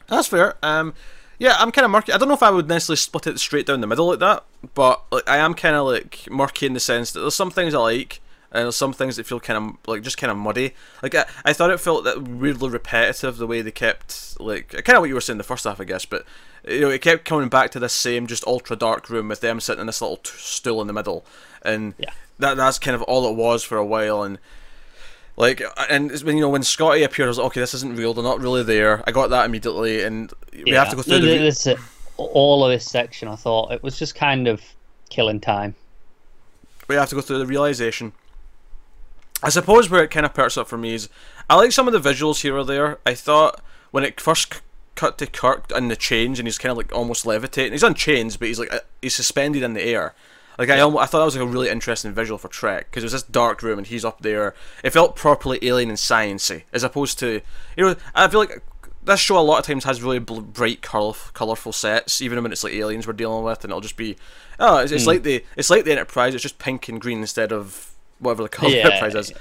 That's 0.07 0.27
fair. 0.27 0.55
Um, 0.63 0.93
yeah, 1.39 1.55
I'm 1.59 1.71
kind 1.71 1.85
of 1.85 1.91
murky. 1.91 2.11
I 2.13 2.17
don't 2.17 2.27
know 2.27 2.33
if 2.33 2.43
I 2.43 2.49
would 2.49 2.67
necessarily 2.67 2.97
split 2.97 3.27
it 3.27 3.39
straight 3.39 3.65
down 3.65 3.81
the 3.81 3.87
middle 3.87 4.07
like 4.07 4.19
that, 4.19 4.43
but 4.73 5.03
like 5.11 5.27
I 5.27 5.37
am 5.37 5.53
kind 5.53 5.75
of 5.75 5.85
like 5.87 6.27
murky 6.31 6.65
in 6.65 6.73
the 6.73 6.79
sense 6.79 7.11
that 7.11 7.19
there's 7.21 7.35
some 7.35 7.51
things 7.51 7.73
I 7.73 7.79
like, 7.79 8.19
and 8.51 8.63
there's 8.63 8.75
some 8.75 8.93
things 8.93 9.17
that 9.17 9.25
feel 9.25 9.39
kind 9.39 9.57
of 9.71 9.87
like 9.87 10.01
just 10.03 10.17
kind 10.17 10.31
of 10.31 10.37
muddy. 10.37 10.73
Like 11.03 11.15
I, 11.15 11.25
I 11.45 11.53
thought 11.53 11.69
it 11.69 11.79
felt 11.79 12.03
that 12.05 12.21
weirdly 12.23 12.69
repetitive 12.69 13.37
the 13.37 13.47
way 13.47 13.61
they 13.61 13.71
kept 13.71 14.39
like 14.39 14.69
kind 14.69 14.95
of 14.95 15.01
what 15.01 15.09
you 15.09 15.15
were 15.15 15.21
saying 15.21 15.37
the 15.37 15.43
first 15.43 15.63
half, 15.65 15.81
I 15.81 15.83
guess, 15.83 16.05
but 16.05 16.25
you 16.67 16.81
know 16.81 16.89
it 16.89 17.01
kept 17.01 17.25
coming 17.25 17.49
back 17.49 17.71
to 17.71 17.79
this 17.79 17.93
same 17.93 18.27
just 18.27 18.45
ultra 18.47 18.75
dark 18.75 19.09
room 19.09 19.27
with 19.27 19.41
them 19.41 19.59
sitting 19.59 19.81
in 19.81 19.87
this 19.87 20.01
little 20.01 20.17
t- 20.17 20.31
stool 20.35 20.81
in 20.81 20.87
the 20.87 20.93
middle, 20.93 21.25
and 21.61 21.93
Yeah. 21.97 22.11
that 22.39 22.57
that's 22.57 22.79
kind 22.79 22.95
of 22.95 23.01
all 23.03 23.29
it 23.29 23.35
was 23.35 23.63
for 23.63 23.77
a 23.77 23.85
while, 23.85 24.23
and. 24.23 24.37
Like 25.39 25.61
and 25.87 26.11
it's 26.11 26.23
when 26.23 26.35
you 26.35 26.41
know 26.41 26.49
when 26.49 26.63
Scotty 26.63 27.03
appeared, 27.03 27.27
I 27.27 27.29
was 27.29 27.37
like, 27.37 27.45
okay, 27.45 27.59
this 27.59 27.75
isn't 27.75 27.95
real. 27.95 28.15
They're 28.15 28.23
not 28.23 28.41
really 28.41 28.63
there. 28.63 29.03
I 29.05 29.11
got 29.11 29.29
that 29.29 29.45
immediately, 29.45 30.01
and 30.01 30.33
we 30.65 30.71
have 30.71 30.89
to 30.89 30.95
go 30.95 31.03
through 31.03 31.19
the. 31.19 31.75
Re- 31.75 31.77
all 32.17 32.65
of 32.65 32.71
this 32.71 32.89
section. 32.89 33.27
I 33.27 33.35
thought 33.35 33.71
it 33.71 33.83
was 33.83 33.99
just 33.99 34.15
kind 34.15 34.47
of 34.47 34.63
killing 35.11 35.39
time. 35.39 35.75
we 36.87 36.95
have 36.95 37.09
to 37.09 37.15
go 37.15 37.21
through 37.21 37.37
the 37.37 37.45
realization 37.45 38.13
I 39.43 39.49
suppose 39.49 39.89
where 39.89 40.03
it 40.03 40.11
kind 40.11 40.25
of 40.25 40.33
perks 40.33 40.57
up 40.57 40.67
for 40.67 40.77
me 40.77 40.93
is 40.93 41.09
I 41.49 41.55
like 41.55 41.71
some 41.71 41.87
of 41.87 41.93
the 41.93 42.09
visuals 42.09 42.41
here 42.41 42.57
or 42.57 42.63
there. 42.63 42.99
I 43.05 43.13
thought 43.13 43.61
when 43.91 44.03
it 44.03 44.19
first 44.19 44.55
c- 44.55 44.59
cut 44.95 45.17
to 45.19 45.27
Kirk 45.27 45.71
and 45.73 45.91
the 45.91 45.95
chains 45.95 46.39
and 46.39 46.47
he's 46.47 46.57
kind 46.57 46.71
of 46.71 46.77
like 46.77 46.93
almost 46.93 47.25
levitating. 47.25 47.71
He's 47.71 47.83
on 47.83 47.93
chains, 47.93 48.35
but 48.37 48.47
he's 48.47 48.59
like 48.59 48.73
uh, 48.73 48.79
he's 49.01 49.15
suspended 49.15 49.63
in 49.63 49.73
the 49.73 49.83
air. 49.83 50.15
Like 50.57 50.69
I, 50.71 50.79
almo- 50.79 50.97
I 50.97 51.05
thought 51.05 51.19
that 51.19 51.25
was 51.25 51.35
like 51.35 51.45
a 51.45 51.51
really 51.51 51.69
interesting 51.69 52.13
visual 52.13 52.39
for 52.39 52.47
Trek 52.47 52.87
because 52.89 53.03
it 53.03 53.05
was 53.05 53.11
this 53.13 53.23
dark 53.23 53.61
room 53.61 53.77
and 53.77 53.85
he's 53.85 54.03
up 54.03 54.21
there. 54.21 54.55
It 54.83 54.89
felt 54.89 55.15
properly 55.15 55.59
alien 55.61 55.89
and 55.89 55.99
sciency 55.99 56.63
as 56.73 56.83
opposed 56.83 57.19
to 57.19 57.41
you 57.75 57.85
know 57.85 57.95
I 58.15 58.27
feel 58.27 58.39
like 58.39 58.63
this 59.03 59.19
show 59.19 59.37
a 59.37 59.39
lot 59.39 59.59
of 59.59 59.65
times 59.65 59.83
has 59.83 60.01
really 60.01 60.19
bl- 60.19 60.41
bright, 60.41 60.81
colorful, 60.81 61.31
colorful 61.33 61.71
sets, 61.71 62.21
even 62.21 62.41
when 62.41 62.51
it's 62.51 62.63
like 62.63 62.73
aliens 62.73 63.05
we're 63.07 63.13
dealing 63.13 63.43
with, 63.43 63.63
and 63.63 63.71
it'll 63.71 63.81
just 63.81 63.97
be 63.97 64.17
oh, 64.59 64.79
it's, 64.79 64.91
it's 64.91 65.05
like 65.05 65.23
the 65.23 65.45
it's 65.55 65.69
like 65.69 65.85
the 65.85 65.91
Enterprise. 65.91 66.33
It's 66.33 66.41
just 66.41 66.57
pink 66.57 66.89
and 66.89 66.99
green 66.99 67.19
instead 67.19 67.51
of 67.51 67.93
whatever 68.19 68.43
the 68.43 68.49
color 68.49 68.71
Yeah. 68.71 68.87
Enterprise 68.89 69.15
is. 69.15 69.33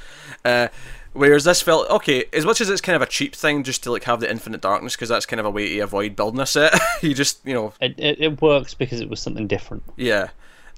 Uh, 0.45 0.69
whereas 1.13 1.45
this 1.45 1.63
felt 1.63 1.89
okay, 1.91 2.25
as 2.33 2.45
much 2.45 2.61
as 2.61 2.69
it's 2.71 2.81
kind 2.81 2.97
of 2.97 3.03
a 3.03 3.07
cheap 3.07 3.35
thing 3.35 3.63
just 3.63 3.83
to 3.85 3.93
like 3.93 4.05
have 4.05 4.21
the 4.21 4.31
infinite 4.31 4.61
darkness 4.61 4.95
because 4.97 5.09
that's 5.09 5.27
kind 5.27 5.41
of 5.41 5.47
a 5.47 5.51
way 5.51 5.75
to 5.75 5.81
avoid 5.81 6.17
building 6.17 6.41
a 6.41 6.47
set. 6.47 6.79
you 7.03 7.15
just 7.15 7.41
you 7.47 7.55
know 7.55 7.73
It, 7.81 7.95
it 7.99 8.21
it 8.21 8.43
works 8.43 8.75
because 8.75 9.01
it 9.01 9.09
was 9.09 9.21
something 9.21 9.47
different. 9.47 9.83
yeah. 9.97 10.29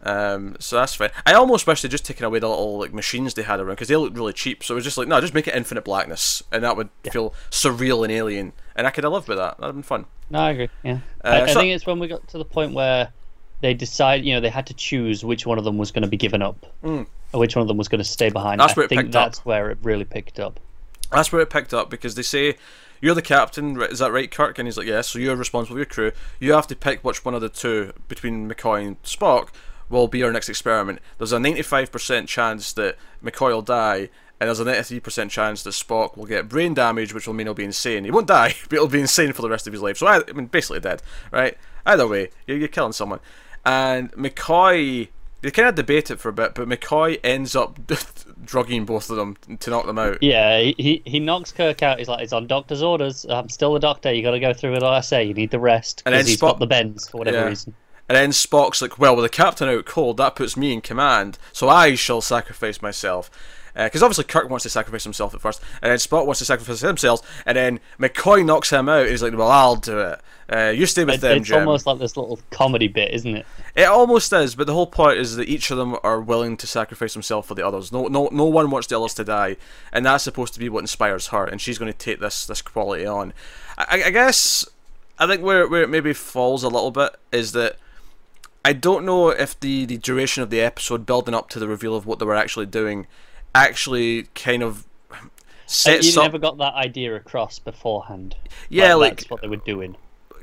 Um, 0.00 0.54
so 0.60 0.76
that's 0.76 0.94
fine. 0.94 1.10
I 1.26 1.32
almost 1.32 1.66
wish 1.66 1.82
they'd 1.82 1.90
just 1.90 2.04
taken 2.06 2.24
away 2.24 2.38
the 2.38 2.48
little 2.48 2.78
like 2.78 2.94
machines 2.94 3.34
they 3.34 3.42
had 3.42 3.58
around 3.58 3.70
because 3.74 3.88
they 3.88 3.96
looked 3.96 4.16
really 4.16 4.32
cheap. 4.32 4.62
So 4.62 4.74
it 4.74 4.76
was 4.76 4.84
just 4.84 4.96
like, 4.96 5.08
no, 5.08 5.20
just 5.20 5.34
make 5.34 5.48
it 5.48 5.56
infinite 5.56 5.84
blackness, 5.84 6.40
and 6.52 6.62
that 6.62 6.76
would 6.76 6.88
feel 7.10 7.34
surreal 7.50 8.04
and 8.04 8.12
alien. 8.12 8.52
And 8.76 8.86
I 8.86 8.90
could 8.90 9.02
have 9.02 9.12
lived 9.12 9.26
with 9.26 9.38
that. 9.38 9.58
That'd 9.58 9.74
been 9.74 9.82
fun. 9.82 10.06
No, 10.30 10.38
I 10.38 10.50
agree. 10.50 10.68
Yeah, 10.84 10.98
Uh, 11.24 11.28
I, 11.28 11.42
I 11.42 11.46
so- 11.52 11.58
think 11.60 11.74
it's 11.74 11.84
when 11.84 11.98
we 11.98 12.06
got 12.06 12.28
to 12.28 12.38
the 12.38 12.44
point 12.44 12.74
where 12.74 13.12
they 13.60 13.74
decide, 13.74 14.24
you 14.24 14.34
know, 14.34 14.40
they 14.40 14.48
had 14.50 14.66
to 14.66 14.74
choose 14.74 15.24
which 15.24 15.46
one 15.46 15.58
of 15.58 15.64
them 15.64 15.78
was 15.78 15.90
going 15.90 16.02
to 16.02 16.08
be 16.08 16.16
given 16.16 16.42
up, 16.42 16.66
hmm. 16.82 17.02
or 17.32 17.40
which 17.40 17.56
one 17.56 17.62
of 17.62 17.68
them 17.68 17.76
was 17.76 17.88
going 17.88 17.98
to 17.98 18.04
stay 18.04 18.30
behind. 18.30 18.60
That's 18.60 18.72
I 18.72 18.76
where 18.76 18.84
it 18.84 18.88
think 18.88 19.02
picked 19.02 19.16
up. 19.16 19.26
that's 19.26 19.44
where 19.44 19.70
it 19.70 19.78
really 19.82 20.04
picked 20.04 20.38
up. 20.38 20.60
That's 21.10 21.32
where 21.32 21.42
it 21.42 21.50
picked 21.50 21.72
up 21.72 21.90
because 21.90 22.14
they 22.14 22.22
say 22.22 22.56
you're 23.00 23.14
the 23.14 23.22
captain. 23.22 23.80
Is 23.82 23.98
that 24.00 24.12
right, 24.12 24.30
Kirk? 24.30 24.58
And 24.58 24.66
he's 24.66 24.76
like, 24.76 24.86
yes. 24.86 25.08
so 25.08 25.18
you're 25.18 25.36
responsible 25.36 25.74
for 25.74 25.78
your 25.78 25.86
crew. 25.86 26.12
You 26.40 26.52
have 26.52 26.66
to 26.68 26.76
pick 26.76 27.02
which 27.02 27.24
one 27.24 27.34
of 27.34 27.40
the 27.40 27.48
two 27.48 27.92
between 28.08 28.48
McCoy 28.50 28.86
and 28.86 29.02
Spock 29.02 29.48
will 29.88 30.08
be 30.08 30.22
our 30.22 30.32
next 30.32 30.48
experiment. 30.48 31.00
There's 31.16 31.32
a 31.32 31.38
95% 31.38 32.28
chance 32.28 32.72
that 32.74 32.96
McCoy 33.24 33.50
will 33.50 33.62
die. 33.62 34.10
And 34.40 34.46
there's 34.46 34.60
a 34.60 34.64
93% 34.64 35.30
chance 35.30 35.64
that 35.64 35.70
Spock 35.70 36.16
will 36.16 36.26
get 36.26 36.48
brain 36.48 36.72
damage, 36.72 37.12
which 37.12 37.26
will 37.26 37.34
mean 37.34 37.48
he'll 37.48 37.54
be 37.54 37.64
insane. 37.64 38.04
He 38.04 38.12
won't 38.12 38.28
die, 38.28 38.54
but 38.68 38.76
he'll 38.76 38.86
be 38.86 39.00
insane 39.00 39.32
for 39.32 39.42
the 39.42 39.50
rest 39.50 39.66
of 39.66 39.72
his 39.72 39.82
life. 39.82 39.96
So, 39.96 40.06
I, 40.06 40.22
I 40.28 40.32
mean, 40.32 40.46
basically 40.46 40.78
dead, 40.78 41.02
right? 41.32 41.58
Either 41.84 42.06
way, 42.06 42.28
you're, 42.46 42.56
you're 42.56 42.68
killing 42.68 42.92
someone. 42.92 43.18
And 43.68 44.10
McCoy, 44.12 45.08
they 45.42 45.50
kind 45.50 45.68
of 45.68 45.74
debate 45.74 46.10
it 46.10 46.18
for 46.18 46.30
a 46.30 46.32
bit, 46.32 46.54
but 46.54 46.68
McCoy 46.68 47.20
ends 47.22 47.54
up 47.54 47.78
drugging 48.44 48.84
both 48.86 49.10
of 49.10 49.16
them 49.16 49.36
to 49.60 49.70
knock 49.70 49.86
them 49.86 49.98
out. 49.98 50.22
Yeah, 50.22 50.58
he, 50.60 51.02
he 51.04 51.20
knocks 51.20 51.52
Kirk 51.52 51.82
out. 51.82 51.98
He's 51.98 52.08
like, 52.08 52.22
"It's 52.22 52.32
on 52.32 52.46
doctor's 52.46 52.82
orders. 52.82 53.26
I'm 53.28 53.48
still 53.48 53.74
the 53.74 53.80
doctor. 53.80 54.12
You 54.12 54.22
got 54.22 54.30
to 54.32 54.40
go 54.40 54.54
through 54.54 54.72
what 54.72 54.84
I 54.84 55.00
say. 55.00 55.24
You 55.24 55.34
need 55.34 55.50
the 55.50 55.58
rest 55.60 56.02
And 56.06 56.14
then 56.14 56.24
he's 56.26 56.38
Spock- 56.38 56.40
got 56.40 56.58
the 56.60 56.66
bends 56.66 57.08
for 57.08 57.18
whatever 57.18 57.36
Yeah. 57.38 57.44
reason." 57.44 57.74
And 58.08 58.16
then 58.16 58.30
Spock's 58.30 58.80
like, 58.80 58.98
well, 58.98 59.14
with 59.14 59.24
the 59.24 59.28
captain 59.28 59.68
out 59.68 59.84
cold, 59.84 60.16
that 60.16 60.34
puts 60.34 60.56
me 60.56 60.72
in 60.72 60.80
command, 60.80 61.36
so 61.52 61.68
I 61.68 61.94
shall 61.94 62.22
sacrifice 62.22 62.80
myself. 62.80 63.30
Uh, 63.76 63.84
because 63.84 64.02
obviously 64.02 64.24
Kirk 64.24 64.48
wants 64.48 64.62
to 64.62 64.70
sacrifice 64.70 65.04
himself 65.04 65.34
at 65.34 65.42
first, 65.42 65.60
and 65.82 65.90
then 65.90 65.98
Spock 65.98 66.24
wants 66.24 66.38
to 66.38 66.46
sacrifice 66.46 66.80
himself, 66.80 67.20
and 67.44 67.54
then 67.58 67.80
McCoy 68.00 68.42
knocks 68.46 68.70
him 68.70 68.88
out. 68.88 69.06
He's 69.08 69.22
like, 69.22 69.36
well, 69.36 69.50
I'll 69.50 69.76
do 69.76 69.98
it. 70.00 70.20
Uh, 70.50 70.68
you 70.74 70.86
stay 70.86 71.04
with 71.04 71.16
It- 71.16 71.20
them, 71.20 71.36
it's 71.38 71.48
Jim. 71.48 71.58
almost 71.58 71.84
like 71.86 71.98
this 71.98 72.16
little 72.16 72.40
comedy 72.50 72.88
bit, 72.88 73.12
isn't 73.12 73.36
it? 73.36 73.46
It 73.74 73.84
almost 73.84 74.32
is, 74.32 74.54
but 74.54 74.66
the 74.66 74.72
whole 74.72 74.86
point 74.86 75.18
is 75.18 75.36
that 75.36 75.46
each 75.48 75.70
of 75.70 75.76
them 75.76 75.96
are 76.02 76.20
willing 76.20 76.56
to 76.56 76.66
sacrifice 76.66 77.12
themselves 77.12 77.46
for 77.46 77.54
the 77.54 77.66
others. 77.66 77.92
No, 77.92 78.06
no, 78.06 78.28
no 78.32 78.44
one 78.44 78.70
wants 78.70 78.86
the 78.86 78.98
others 78.98 79.12
to 79.14 79.24
die, 79.24 79.56
and 79.92 80.06
that's 80.06 80.24
supposed 80.24 80.54
to 80.54 80.58
be 80.60 80.68
what 80.70 80.80
inspires 80.80 81.26
her, 81.28 81.44
and 81.44 81.60
she's 81.60 81.76
going 81.78 81.92
to 81.92 81.98
take 81.98 82.20
this 82.20 82.46
this 82.46 82.62
quality 82.62 83.04
on. 83.04 83.34
I, 83.76 84.04
I 84.06 84.10
guess 84.10 84.66
I 85.18 85.26
think 85.26 85.42
where 85.42 85.68
where 85.68 85.82
it 85.82 85.88
maybe 85.90 86.14
falls 86.14 86.62
a 86.62 86.68
little 86.68 86.90
bit 86.92 87.14
is 87.30 87.52
that 87.52 87.76
I 88.64 88.72
don't 88.72 89.04
know 89.04 89.28
if 89.28 89.58
the 89.60 89.84
the 89.84 89.98
duration 89.98 90.42
of 90.42 90.48
the 90.48 90.62
episode 90.62 91.04
building 91.04 91.34
up 91.34 91.50
to 91.50 91.58
the 91.58 91.68
reveal 91.68 91.94
of 91.94 92.06
what 92.06 92.20
they 92.20 92.24
were 92.26 92.34
actually 92.34 92.66
doing 92.66 93.06
actually 93.54 94.24
kind 94.34 94.62
of 94.62 94.86
sets 95.66 96.14
you 96.14 96.20
up 96.22 96.24
never 96.32 96.38
got 96.38 96.56
that 96.56 96.72
idea 96.74 97.14
across 97.14 97.58
beforehand. 97.58 98.34
Yeah, 98.70 98.94
like- 98.94 99.18
that's 99.18 99.30
what 99.30 99.42
they 99.42 99.48
were 99.48 99.56
doing. 99.56 99.96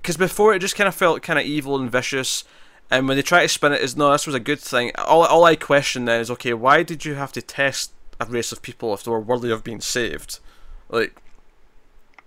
Because 0.06 0.18
before 0.18 0.54
it 0.54 0.60
just 0.60 0.76
kind 0.76 0.88
of 0.88 0.94
felt 0.94 1.24
kind 1.24 1.40
of 1.40 1.46
evil 1.46 1.76
and 1.76 1.92
vicious, 1.92 2.44
and 2.92 3.08
when 3.08 3.18
they 3.18 3.24
try 3.24 3.42
to 3.42 3.50
spin 3.50 3.74
it 3.74 3.82
as 3.82 3.98
no, 3.98 4.12
this 4.12 4.28
was 4.28 4.36
a 4.36 4.40
good 4.40 4.60
thing. 4.60 4.92
All, 5.00 5.26
all 5.26 5.44
I 5.46 5.56
question 5.56 6.06
then 6.06 6.22
is 6.22 6.30
okay, 6.30 6.54
why 6.54 6.84
did 6.84 7.06
you 7.06 7.16
have 7.16 7.32
to 7.32 7.42
test 7.42 7.92
a 8.20 8.26
race 8.28 8.52
of 8.52 8.62
people 8.62 8.94
if 8.94 9.04
they 9.04 9.10
were 9.10 9.20
worthy 9.20 9.50
of 9.50 9.64
being 9.64 9.82
saved? 9.82 10.38
Like, 10.90 11.18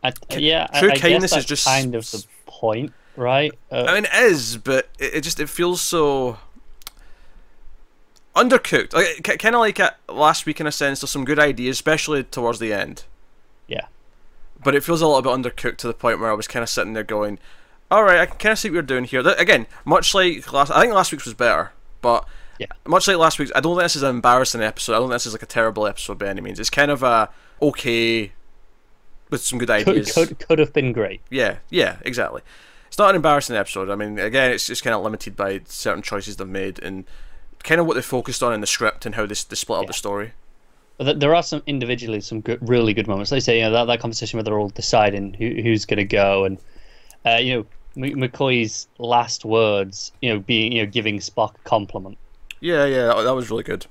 I, 0.03 0.13
yeah, 0.37 0.67
I- 0.73 0.81
true 0.81 0.89
I, 0.89 0.95
guess 0.95 1.03
kindness 1.03 1.37
is 1.37 1.45
just 1.45 1.67
kind 1.67 1.95
of 1.95 2.11
the 2.11 2.27
point, 2.47 2.93
right? 3.15 3.53
Uh, 3.71 3.85
I 3.89 3.95
mean, 3.95 4.07
it 4.07 4.15
is, 4.15 4.57
but 4.57 4.89
it, 4.99 5.15
it 5.15 5.21
just 5.21 5.39
it 5.39 5.49
feels 5.49 5.81
so 5.81 6.39
undercooked. 8.35 8.93
Like, 8.93 9.23
kind 9.39 9.55
of 9.55 9.61
like 9.61 9.79
uh, 9.79 9.93
last 10.09 10.47
week 10.47 10.61
in 10.61 10.67
a 10.67 10.73
sense. 10.73 11.01
There's 11.01 11.13
some 11.13 11.25
good 11.25 11.39
ideas, 11.39 11.77
especially 11.77 12.25
towards 12.25 12.59
the 12.59 12.73
end. 12.73 13.05
yeah, 13.69 13.87
but 14.65 14.75
it 14.75 14.83
feels 14.83 15.01
a 15.01 15.07
little 15.07 15.23
bit 15.23 15.31
undercooked 15.31 15.77
to 15.77 15.87
the 15.87 15.95
point 15.95 16.19
where 16.19 16.31
I 16.31 16.35
was 16.35 16.49
kind 16.49 16.65
of 16.65 16.69
sitting 16.69 16.95
there 16.95 17.05
going, 17.05 17.39
"All 17.91 18.05
right, 18.05 18.21
I 18.21 18.27
can 18.27 18.39
kind 18.39 18.53
of 18.53 18.59
see 18.59 18.69
what 18.69 18.75
you're 18.75 18.83
doing 18.83 19.05
here." 19.05 19.21
Again, 19.21 19.67
much 19.85 20.15
like 20.15 20.53
last, 20.53 20.71
I 20.71 20.81
think 20.83 20.95
last 20.95 21.13
week's 21.13 21.25
was 21.25 21.35
better, 21.35 21.73
but 22.03 22.27
Yeah. 22.59 22.67
much 22.87 23.07
like 23.09 23.17
last 23.17 23.39
week's, 23.39 23.53
I 23.55 23.61
don't 23.61 23.75
think 23.77 23.85
this 23.85 23.97
is 23.97 24.03
an 24.03 24.11
embarrassing 24.11 24.63
episode. 24.63 24.93
I 24.95 24.97
don't 24.97 25.09
think 25.09 25.15
this 25.17 25.27
is 25.27 25.33
like 25.33 25.43
a 25.43 25.47
terrible 25.47 25.87
episode 25.87 26.19
by 26.19 26.27
any 26.29 26.41
means. 26.41 26.59
It's 26.61 26.71
kind 26.71 26.91
of 26.91 27.03
a 27.03 27.31
okay 27.63 28.33
with 29.31 29.43
some 29.43 29.59
good 29.59 29.71
ideas. 29.71 30.13
could 30.13 30.39
could 30.39 30.59
have 30.59 30.73
been 30.73 30.93
great. 30.93 31.21
Yeah, 31.31 31.59
yeah, 31.71 31.97
exactly. 32.05 32.43
It's 32.89 32.99
not 32.99 33.11
an 33.11 33.17
embarrassing 33.17 33.55
episode. 33.57 33.91
I 33.91 33.95
mean, 33.97 34.19
again, 34.19 34.51
it's 34.53 34.67
just 34.67 34.83
kind 34.83 34.95
of 34.95 35.03
limited 35.03 35.37
by 35.37 35.61
certain 35.67 36.03
choices 36.03 36.37
they've 36.37 36.49
made 36.49 36.83
and 36.83 37.05
kind 37.63 37.81
of 37.81 37.87
what 37.87 37.95
they 37.95 38.03
focused 38.03 38.43
on 38.43 38.55
in 38.55 38.61
the 38.63 38.67
script 38.67 39.05
and 39.05 39.15
how 39.15 39.23
they, 39.27 39.35
they 39.35 39.57
split 39.57 39.81
up 39.81 39.87
the 39.87 39.93
story. 39.93 40.33
But 40.97 41.21
there 41.21 41.35
are 41.35 41.43
some 41.43 41.63
individually 41.67 42.21
some 42.21 42.41
good, 42.41 42.67
really 42.67 42.95
good 42.95 43.07
moments. 43.07 43.31
They 43.31 43.41
say 43.41 43.59
you 43.59 43.65
know 43.65 43.73
that, 43.73 43.85
that 43.85 44.01
conversation 44.01 44.37
where 44.39 44.43
they're 44.45 44.59
all 44.59 44.71
deciding 44.71 45.35
who, 45.35 45.63
who's 45.63 45.85
going 45.85 45.99
to 45.99 46.05
go, 46.05 46.45
and 46.45 46.59
uh, 47.27 47.37
you 47.37 47.55
know 47.55 47.67
McCoy's 47.97 48.89
last 48.99 49.45
words, 49.45 50.13
you 50.23 50.33
know, 50.33 50.41
being 50.41 50.73
you 50.73 50.85
know 50.85 50.91
giving 50.91 51.19
Spock 51.19 51.55
a 51.57 51.69
compliment. 51.69 52.19
Yeah, 52.61 52.85
yeah, 52.87 53.07
that, 53.23 53.35
was 53.35 53.51
really 53.51 53.63
good. 53.63 53.87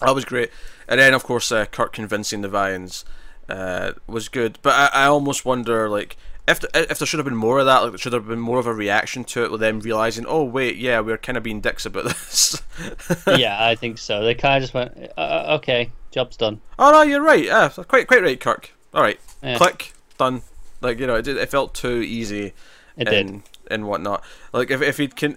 That 0.00 0.14
was 0.14 0.24
great. 0.24 0.50
And 0.88 0.98
then, 0.98 1.14
of 1.14 1.22
course, 1.22 1.52
uh, 1.52 1.66
Kirk 1.66 1.92
convincing 1.92 2.40
the 2.40 2.48
Vians 2.48 3.04
uh, 3.48 3.92
was 4.08 4.28
good. 4.28 4.58
But 4.62 4.74
I, 4.92 5.04
I 5.04 5.06
almost 5.06 5.44
wonder, 5.44 5.88
like, 5.88 6.16
if 6.48 6.58
the, 6.58 6.68
if 6.90 6.98
there 6.98 7.06
should 7.06 7.18
have 7.20 7.26
been 7.26 7.36
more 7.36 7.60
of 7.60 7.66
that, 7.66 7.82
like, 7.82 7.92
there 7.92 7.98
should 7.98 8.12
have 8.12 8.26
been 8.26 8.40
more 8.40 8.58
of 8.58 8.66
a 8.66 8.74
reaction 8.74 9.22
to 9.24 9.44
it 9.44 9.52
with 9.52 9.60
them 9.60 9.78
realizing, 9.80 10.24
oh 10.26 10.42
wait, 10.42 10.76
yeah, 10.78 10.98
we're 10.98 11.18
kind 11.18 11.38
of 11.38 11.44
being 11.44 11.60
dicks 11.60 11.86
about 11.86 12.04
this. 12.06 12.60
yeah, 13.28 13.64
I 13.64 13.76
think 13.76 13.98
so. 13.98 14.24
They 14.24 14.34
kind 14.34 14.56
of 14.56 14.62
just 14.62 14.74
went, 14.74 15.12
uh, 15.16 15.58
okay, 15.60 15.90
job's 16.10 16.36
done. 16.36 16.60
oh 16.78 16.90
no, 16.90 17.02
you're 17.02 17.22
right. 17.22 17.44
Yeah, 17.44 17.68
quite 17.86 18.08
quite 18.08 18.22
right, 18.22 18.40
Kirk. 18.40 18.72
All 18.92 19.02
right, 19.02 19.20
Yeah. 19.44 19.58
click 19.58 19.92
done. 20.18 20.42
Like 20.80 20.98
you 20.98 21.06
know, 21.06 21.14
it, 21.16 21.22
did- 21.22 21.36
it 21.36 21.50
felt 21.50 21.72
too 21.74 22.00
easy. 22.02 22.52
It 23.00 23.08
and, 23.08 23.42
did. 23.42 23.42
and 23.70 23.88
whatnot. 23.88 24.22
Like 24.52 24.70
if 24.70 24.82
if 24.82 24.98
he 24.98 25.08
can. 25.08 25.36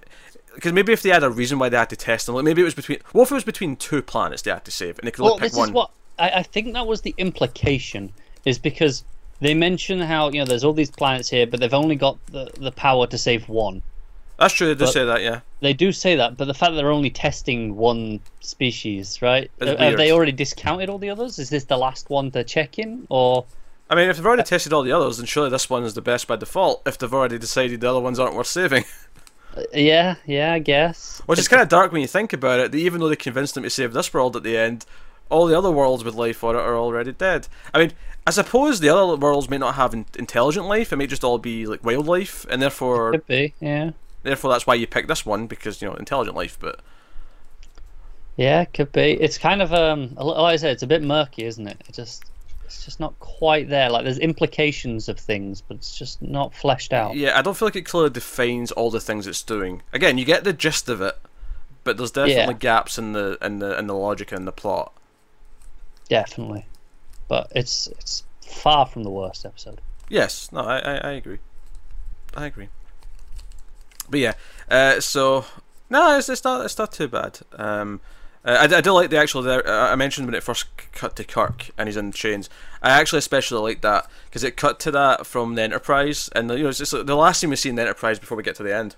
Because 0.54 0.72
maybe 0.72 0.94
if 0.94 1.02
they 1.02 1.10
had 1.10 1.24
a 1.24 1.32
reason 1.32 1.58
why 1.58 1.70
they 1.70 1.78
had 1.78 1.90
to 1.90 1.96
test 1.96 2.28
them, 2.28 2.36
like 2.36 2.44
maybe 2.46 2.62
it 2.62 2.66
was 2.66 2.76
between. 2.76 3.00
What 3.12 3.24
if 3.24 3.32
it 3.32 3.34
was 3.36 3.44
between 3.44 3.76
two 3.76 4.04
planets 4.04 4.44
they 4.44 4.52
had 4.52 4.66
to 4.66 4.72
save, 4.72 5.00
and 5.00 5.08
they 5.08 5.12
could 5.12 5.24
Well, 5.24 5.34
only 5.34 5.42
pick 5.42 5.52
this 5.54 5.58
one? 5.58 5.70
is 5.70 5.74
what 5.74 5.90
I, 6.20 6.30
I 6.30 6.44
think 6.44 6.74
that 6.74 6.86
was 6.86 7.02
the 7.02 7.16
implication, 7.18 8.14
is 8.46 8.60
because 8.60 9.04
they 9.40 9.56
mention 9.56 10.00
how 10.00 10.30
you 10.30 10.40
know 10.40 10.46
there's 10.46 10.64
all 10.64 10.74
these 10.74 10.92
planets 10.92 11.30
here, 11.30 11.48
but 11.48 11.60
they've 11.60 11.74
only 11.74 11.96
got 11.96 12.24
the 12.28 12.52
the 12.60 12.72
power 12.72 13.08
to 13.08 13.18
save 13.18 13.50
one. 13.50 13.82
That's 14.38 14.54
true. 14.54 14.68
They 14.68 14.74
do 14.76 14.86
But- 14.86 14.94
say 14.94 15.06
that, 15.06 15.22
yeah. 15.22 15.40
They 15.62 15.74
do 15.74 15.92
say 15.92 16.16
that, 16.18 16.38
but 16.38 16.46
the 16.46 16.54
fact 16.54 16.72
that 16.72 16.76
they're 16.76 16.92
only 16.92 17.10
testing 17.10 17.76
one 17.78 18.20
species, 18.42 19.22
right? 19.22 19.50
Have 19.60 19.98
they 19.98 20.12
already 20.12 20.34
discounted 20.34 20.90
all 20.90 20.98
the 20.98 21.10
others? 21.10 21.40
Is 21.40 21.50
this 21.50 21.64
the 21.64 21.78
last 21.78 22.10
one 22.10 22.30
to 22.32 22.44
check 22.44 22.78
in, 22.78 23.08
or 23.10 23.46
I 23.90 23.96
mean, 23.96 24.10
if 24.10 24.18
they've 24.18 24.26
already 24.26 24.44
tested 24.44 24.74
all 24.74 24.84
the 24.84 24.92
others, 24.92 25.18
then 25.18 25.26
surely 25.26 25.50
this 25.50 25.70
one 25.70 25.84
is 25.84 25.94
the 25.94 26.02
best 26.02 26.28
by 26.28 26.36
default. 26.36 26.82
If 26.86 26.98
they've 26.98 27.14
already 27.14 27.38
decided 27.38 27.82
the 27.82 27.90
other 27.90 28.00
ones 28.00 28.20
aren't 28.20 28.36
worth 28.36 28.48
saving, 28.48 28.86
yeah, 29.74 30.16
yeah, 30.26 30.54
I 30.54 30.60
guess. 30.60 31.22
which 31.26 31.40
is 31.40 31.48
kind 31.48 31.62
of 31.62 31.70
dark 31.70 31.92
when 31.92 32.02
you 32.02 32.08
think 32.08 32.34
about 32.34 32.60
it. 32.60 32.72
That 32.72 32.78
even 32.78 33.00
though 33.00 33.10
they 33.10 33.16
convinced 33.16 33.56
them 33.56 33.64
to 33.64 33.70
save 33.70 33.94
this 33.94 34.14
world 34.14 34.36
at 34.36 34.44
the 34.44 34.58
end, 34.58 34.86
all 35.30 35.46
the 35.48 35.58
other 35.58 35.72
worlds 35.72 36.04
with 36.04 36.16
life 36.16 36.44
on 36.44 36.56
it 36.56 36.60
are 36.60 36.78
already 36.78 37.12
dead. 37.12 37.48
I 37.74 37.80
mean, 37.80 37.92
I 38.26 38.32
suppose 38.32 38.80
the 38.80 38.90
other 38.90 39.16
worlds 39.18 39.50
may 39.50 39.58
not 39.58 39.76
have 39.76 39.94
intelligent 39.94 40.66
life; 40.66 40.92
it 40.94 40.98
may 40.98 41.08
just 41.08 41.24
all 41.24 41.38
be 41.38 41.66
like 41.66 41.84
wildlife, 41.84 42.46
and 42.50 42.62
therefore, 42.62 43.12
Could 43.12 43.28
be, 43.28 43.54
yeah, 43.60 43.92
therefore 44.24 44.52
that's 44.52 44.66
why 44.66 44.76
you 44.76 44.88
pick 44.88 45.08
this 45.08 45.26
one 45.26 45.48
because 45.48 45.82
you 45.82 45.90
know 45.90 45.96
intelligent 45.96 46.36
life. 46.36 46.58
But 46.60 46.80
yeah, 48.38 48.66
could 48.66 48.92
be. 48.92 49.12
It's 49.14 49.38
kind 49.38 49.62
of 49.62 49.74
um, 49.74 50.16
like 50.16 50.54
I 50.54 50.56
said, 50.56 50.72
it's 50.72 50.84
a 50.84 50.88
bit 50.88 51.04
murky, 51.04 51.44
isn't 51.46 51.68
it? 51.68 51.84
It 51.88 51.94
just, 51.94 52.24
it's 52.66 52.84
just 52.86 53.00
not 53.00 53.18
quite 53.20 53.70
there. 53.70 53.90
Like 53.90 54.04
there's 54.04 54.20
implications 54.20 55.10
of 55.10 55.20
things, 55.20 55.62
but 55.62 55.76
it's 55.78 55.98
just 55.98 56.22
not 56.22 56.54
fleshed 56.54 56.94
out. 56.94 57.16
yeah, 57.16 57.38
I 57.38 57.42
don't 57.42 57.56
feel 57.58 57.68
like 57.68 57.76
it 57.76 57.86
clearly 57.86 58.10
defines 58.10 58.72
all 58.72 58.90
the 58.92 59.00
things 59.02 59.28
it's 59.28 59.44
doing. 59.44 59.82
Again, 59.92 60.18
you 60.18 60.26
get 60.26 60.44
the 60.44 60.54
gist 60.54 60.90
of 60.90 61.02
it, 61.02 61.18
but 61.84 61.98
there's 61.98 62.12
definitely 62.12 62.54
Yeah. 62.54 62.60
gaps 62.60 62.98
in 62.98 63.14
the 63.14 63.38
in 63.42 63.60
the 63.60 63.78
in 63.78 63.88
the 63.88 63.96
logic 63.96 64.32
and 64.32 64.48
the 64.48 64.52
plot. 64.52 64.94
definitely. 66.10 66.66
But 67.28 67.48
it's 67.56 67.88
it's 67.88 68.24
far 68.46 68.86
from 68.86 69.04
the 69.04 69.10
worst 69.10 69.46
episode. 69.46 69.82
Yes, 70.10 70.52
no, 70.52 70.60
I, 70.62 70.78
I, 70.80 70.96
I 70.98 71.12
agree. 71.14 71.40
I 72.36 72.46
agree. 72.46 72.70
But 74.10 74.20
yeah, 74.20 74.34
uh, 74.70 75.00
so 75.00 75.46
no, 75.90 76.18
it's, 76.18 76.30
it's 76.30 76.44
not 76.44 76.66
it's 76.66 76.78
not 76.78 76.92
too 76.92 77.08
bad. 77.08 77.40
Um, 77.54 78.02
uh, 78.46 78.68
I, 78.70 78.78
I 78.78 78.82
do 78.82 78.92
like 78.92 79.10
the 79.10 79.18
actual. 79.18 79.48
Uh, 79.48 79.62
I 79.66 79.96
mentioned 79.96 80.28
when 80.28 80.36
it 80.36 80.44
first 80.44 80.66
cut 80.92 81.16
to 81.16 81.24
Kirk 81.24 81.70
and 81.78 81.88
he's 81.88 81.98
in 81.98 82.12
chains. 82.12 82.50
I 82.82 82.92
actually 82.92 83.20
especially 83.20 83.62
like 83.62 83.82
that 83.82 84.08
because 84.26 84.44
it 84.44 84.58
cut 84.58 84.80
to 84.82 84.92
that 84.92 85.26
from 85.26 85.56
the 85.56 85.62
Enterprise, 85.62 86.30
and 86.36 86.50
the, 86.50 86.58
you 86.58 86.64
know 86.64 86.70
it's 86.70 86.80
just 86.80 86.92
the 86.92 87.16
last 87.16 87.40
scene 87.40 87.50
we 87.50 87.56
see 87.56 87.70
in 87.70 87.76
the 87.76 87.82
Enterprise 87.84 88.20
before 88.20 88.36
we 88.36 88.44
get 88.44 88.56
to 88.56 88.64
the 88.64 88.76
end. 88.76 88.96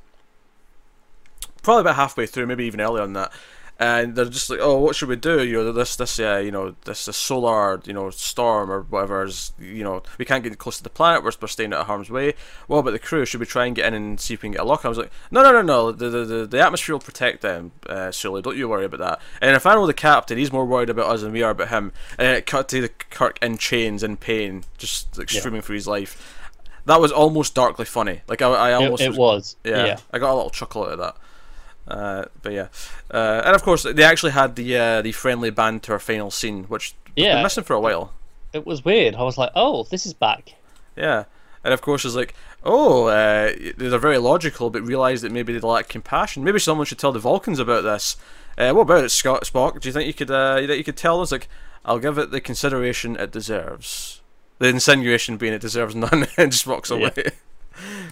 Probably 1.62 1.82
about 1.82 1.96
halfway 1.96 2.25
through, 2.25 2.46
maybe 2.48 2.66
even 2.66 2.82
earlier 2.82 3.04
on 3.04 3.14
that, 3.14 3.32
and 3.79 4.15
they're 4.15 4.25
just 4.25 4.50
like, 4.50 4.60
"Oh, 4.62 4.77
what 4.77 4.96
should 4.96 5.10
we 5.10 5.15
do? 5.17 5.44
You 5.44 5.63
know, 5.63 5.72
this, 5.72 5.96
this, 5.98 6.20
uh, 6.20 6.38
you 6.38 6.51
know, 6.51 6.75
this, 6.86 7.05
this 7.05 7.17
solar, 7.17 7.82
you 7.86 7.91
know, 7.94 8.10
storm 8.10 8.72
or 8.72 8.82
whatever 8.84 9.24
is, 9.24 9.51
you 9.60 9.84
know, 9.84 10.01
we 10.17 10.24
can't 10.25 10.44
get 10.44 10.58
close 10.58 10.77
to 10.77 10.84
the 10.84 10.89
planet. 10.89 11.24
We're, 11.24 11.32
we're 11.41 11.48
staying 11.50 11.74
out 11.74 11.82
of 11.82 11.88
harm's 11.88 12.10
way. 12.10 12.36
Well, 12.67 12.82
but 12.82 12.91
the 12.91 13.00
crew? 13.00 13.25
Should 13.25 13.39
we 13.41 13.46
try 13.46 13.65
and 13.65 13.75
get 13.75 13.88
in 13.88 13.94
and 13.94 14.20
see 14.20 14.34
if 14.36 14.41
we 14.41 14.48
can 14.48 14.53
get 14.53 14.62
a 14.62 14.65
lock?" 14.65 14.86
I 14.86 14.89
was 14.89 14.98
like, 14.98 15.12
"No, 15.32 15.44
no, 15.44 15.51
no, 15.51 15.62
no. 15.62 15.91
The, 15.91 16.10
the, 16.10 16.25
the, 16.25 16.46
the 16.48 16.60
atmosphere 16.62 16.96
will 16.96 17.00
protect 17.01 17.41
them, 17.41 17.72
uh, 17.89 18.12
Sulu. 18.12 18.41
Don't 18.41 18.55
you 18.58 18.70
worry 18.70 18.86
about 18.86 19.00
that." 19.00 19.22
And 19.41 19.55
if 19.55 19.65
I 19.65 19.75
know 19.75 19.86
the 19.88 19.94
captain, 19.94 20.38
he's 20.38 20.51
more 20.53 20.65
worried 20.65 20.89
about 20.89 21.08
us 21.10 21.22
than 21.22 21.32
we 21.34 21.44
are 21.44 21.51
about 21.51 21.67
him. 21.70 21.91
And 22.17 22.27
it 22.27 22.46
cut 22.46 22.70
to 22.70 22.82
the 22.82 22.89
Kirk 22.89 23.38
in 23.41 23.58
chains, 23.58 24.03
in 24.03 24.15
pain, 24.17 24.63
just 24.77 25.17
like 25.17 25.34
Yeah. 25.34 25.39
streaming 25.41 25.62
through 25.62 25.75
his 25.75 25.88
life. 25.88 26.41
That 26.86 27.01
was 27.01 27.12
almost 27.12 27.55
darkly 27.55 27.84
funny. 27.86 28.22
Like 28.27 28.41
I, 28.44 28.48
I 28.48 28.70
It, 28.72 28.74
almost 28.75 29.01
it 29.01 29.15
was. 29.15 29.55
yeah, 29.63 29.86
yeah. 29.86 29.98
I 30.13 30.20
got 30.20 30.32
a 30.32 30.36
little 30.36 30.51
chuckle 30.51 30.84
out 30.84 30.91
of 30.94 31.00
that. 31.00 31.15
Uh, 31.88 32.25
but 32.42 32.51
yeah, 32.54 32.68
uh, 33.12 33.42
and 33.46 33.56
of 33.56 33.62
course 33.63 33.84
they 33.84 34.04
actually 34.04 34.32
had 34.32 34.56
the 34.56 34.77
uh, 34.77 35.01
the 35.01 35.12
friendly 35.12 35.51
banter 35.51 36.00
final 36.00 36.32
scene, 36.32 36.63
which 36.65 36.96
we've 37.08 37.15
been 37.15 37.24
Yeah. 37.25 37.44
missing 37.44 37.63
for 37.63 37.74
a 37.75 37.80
while. 37.80 38.12
It 38.54 38.65
was 38.65 38.84
weird. 38.84 39.15
I 39.15 39.24
was 39.24 39.38
like, 39.38 39.51
oh, 39.56 39.84
this 39.92 40.06
is 40.06 40.13
back. 40.13 40.56
Yeah, 40.96 41.25
and 41.63 41.74
of 41.74 41.82
course 41.82 42.04
it's 42.06 42.15
like, 42.15 42.34
oh, 42.63 43.06
uh, 43.06 43.54
they're 43.77 44.00
very 44.00 44.18
logical, 44.18 44.70
but 44.70 44.82
realise 44.82 45.22
that 45.22 45.32
maybe 45.32 45.54
they 45.54 45.60
lack 45.60 45.88
compassion. 45.89 46.44
Maybe 46.44 46.58
someone 46.60 46.86
should 46.86 46.98
tell 47.00 47.12
the 47.12 47.20
Vulcans 47.20 47.60
about 47.60 47.84
this. 47.84 48.15
Uh, 48.58 48.72
what 48.72 48.84
about 48.84 49.04
it, 49.04 49.10
Scott 49.10 49.44
Spock? 49.44 49.80
Do 49.82 49.89
you 49.89 49.94
think 49.94 50.08
you 50.08 50.13
could 50.13 50.32
uh, 50.32 50.58
you 50.62 50.74
you 50.74 50.84
could 50.84 50.98
tell 50.98 51.22
us? 51.22 51.32
Like, 51.32 51.48
I'll 51.84 52.00
give 52.00 52.18
it 52.18 52.32
the 52.32 52.42
consideration 52.42 53.15
it 53.18 53.32
deserves. 53.32 54.22
The 54.60 54.70
insinuation 54.70 55.36
being 55.38 55.54
it 55.54 55.62
deserves 55.62 55.94
none, 55.94 56.25
and 56.38 56.51
just 56.51 56.65
walks 56.65 56.89
Yeah. 56.89 56.98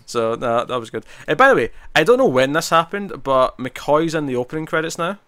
So 0.05 0.35
no, 0.35 0.65
that 0.65 0.79
was 0.79 0.89
good. 0.89 1.05
Uh, 1.27 1.35
by 1.35 1.49
the 1.49 1.55
way, 1.55 1.69
I 1.95 2.03
don't 2.03 2.17
know 2.17 2.27
when 2.27 2.53
this 2.53 2.69
happened, 2.69 3.23
but 3.23 3.57
McCoy's 3.57 4.15
in 4.15 4.25
the 4.25 4.35
opening 4.35 4.65
credits 4.65 4.97
now. 4.97 5.19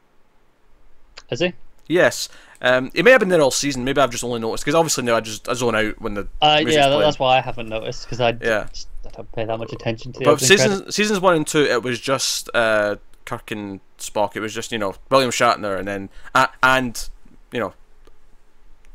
Is 1.30 1.40
he? 1.40 1.54
Yes, 1.88 2.30
um, 2.62 2.90
he 2.96 3.04
may 3.04 3.12
have 3.12 3.20
been 3.20 3.30
there 3.30 3.42
all 3.42 3.52
season. 3.52 3.84
Maybe 3.84 4.02
I've 4.02 4.10
just 4.10 4.24
only 4.24 4.40
noticed 4.40 4.64
because 4.66 4.76
obviously 4.76 5.04
now 5.04 5.16
I 5.16 5.20
just 5.20 5.48
I 5.48 5.54
zone 5.54 5.76
out 5.76 6.02
when 6.02 6.16
the 6.16 6.28
Uh, 6.42 6.62
yeah, 6.66 6.88
playing. 6.88 7.02
that's 7.02 7.20
why 7.20 7.38
I 7.38 7.42
haven't 7.42 7.70
noticed 7.70 8.06
because 8.06 8.20
I, 8.20 8.30
Yeah. 8.42 8.68
just, 8.72 8.88
I 9.06 9.10
don't 9.10 9.32
pay 9.32 9.46
that 9.46 9.58
much 9.60 9.72
attention 9.72 10.12
to 10.14 10.24
But 10.24 10.40
seasons 10.42 10.80
credits. 10.80 10.96
seasons 10.96 11.20
one 11.20 11.36
and 11.36 11.46
two, 11.46 11.64
it 11.64 11.84
was 11.84 12.00
just 12.00 12.50
uh, 12.56 12.96
Kirk 13.26 13.52
and 13.52 13.82
Spock. 14.00 14.36
It 14.36 14.40
was 14.40 14.54
just 14.54 14.72
you 14.72 14.80
know 14.80 14.96
William 15.12 15.30
Shatner 15.32 15.78
and 15.78 15.88
then 15.88 16.10
uh, 16.34 16.48
and 16.64 17.08
you 17.52 17.60
know 17.60 17.74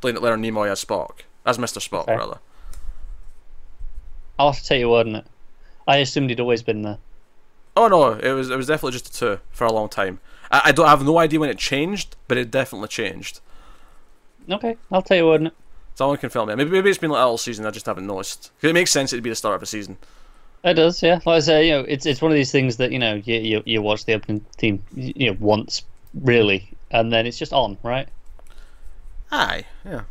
Leonard 0.02 0.22
Leonard 0.22 0.40
Nimoy 0.40 0.68
as 0.68 0.84
Spock 0.84 1.20
as 1.46 1.58
Mister 1.60 1.78
Spock 1.78 2.02
Okay. 2.02 2.16
rather. 2.16 2.38
I'll 4.38 4.52
have 4.52 4.60
to 4.62 4.66
take 4.66 4.80
your 4.80 4.90
word 4.90 5.06
on 5.06 5.14
it. 5.16 5.26
I 5.90 5.96
assumed 5.96 6.30
he'd 6.30 6.40
always 6.40 6.62
been 6.62 6.82
there. 6.82 6.98
Oh 7.76 7.88
no, 7.88 8.12
it 8.12 8.32
was 8.32 8.50
it 8.50 8.56
was 8.56 8.66
definitely 8.68 8.92
just 8.92 9.08
a 9.08 9.18
two 9.18 9.40
for 9.50 9.64
a 9.66 9.72
long 9.72 9.88
time. 9.88 10.20
I, 10.50 10.62
I 10.66 10.72
don't 10.72 10.86
I 10.86 10.90
have 10.90 11.04
no 11.04 11.18
idea 11.18 11.40
when 11.40 11.50
it 11.50 11.58
changed, 11.58 12.16
but 12.28 12.36
it 12.38 12.50
definitely 12.50 12.88
changed. 12.88 13.40
Okay, 14.48 14.76
I'll 14.90 15.02
tell 15.02 15.16
you 15.16 15.32
it. 15.34 15.52
Someone 15.94 16.16
can 16.18 16.30
film 16.30 16.48
it. 16.50 16.56
Maybe 16.56 16.70
maybe 16.70 16.90
it's 16.90 16.98
been 16.98 17.10
like 17.10 17.20
all 17.20 17.38
season. 17.38 17.66
I 17.66 17.70
just 17.70 17.86
haven't 17.86 18.06
noticed. 18.06 18.50
'Cause 18.60 18.70
it 18.70 18.74
makes 18.74 18.90
sense 18.90 19.12
it'd 19.12 19.22
be 19.22 19.30
the 19.30 19.36
start 19.36 19.56
of 19.56 19.62
a 19.62 19.66
season. 19.66 19.98
It 20.62 20.74
does, 20.74 21.02
yeah. 21.02 21.20
Like 21.24 21.36
I 21.36 21.40
say, 21.40 21.66
you 21.68 21.72
know, 21.72 21.84
it's 21.88 22.06
it's 22.06 22.20
one 22.22 22.30
of 22.30 22.36
these 22.36 22.52
things 22.52 22.76
that 22.76 22.92
you 22.92 22.98
know 22.98 23.14
you 23.24 23.36
you, 23.36 23.62
you 23.66 23.82
watch 23.82 24.04
the 24.04 24.14
opening 24.14 24.44
theme 24.58 24.82
you 24.94 25.30
know 25.30 25.36
once 25.40 25.82
really, 26.14 26.68
and 26.90 27.12
then 27.12 27.26
it's 27.26 27.38
just 27.38 27.52
on, 27.52 27.78
right? 27.82 28.08
Aye, 29.32 29.64
yeah. 29.84 30.02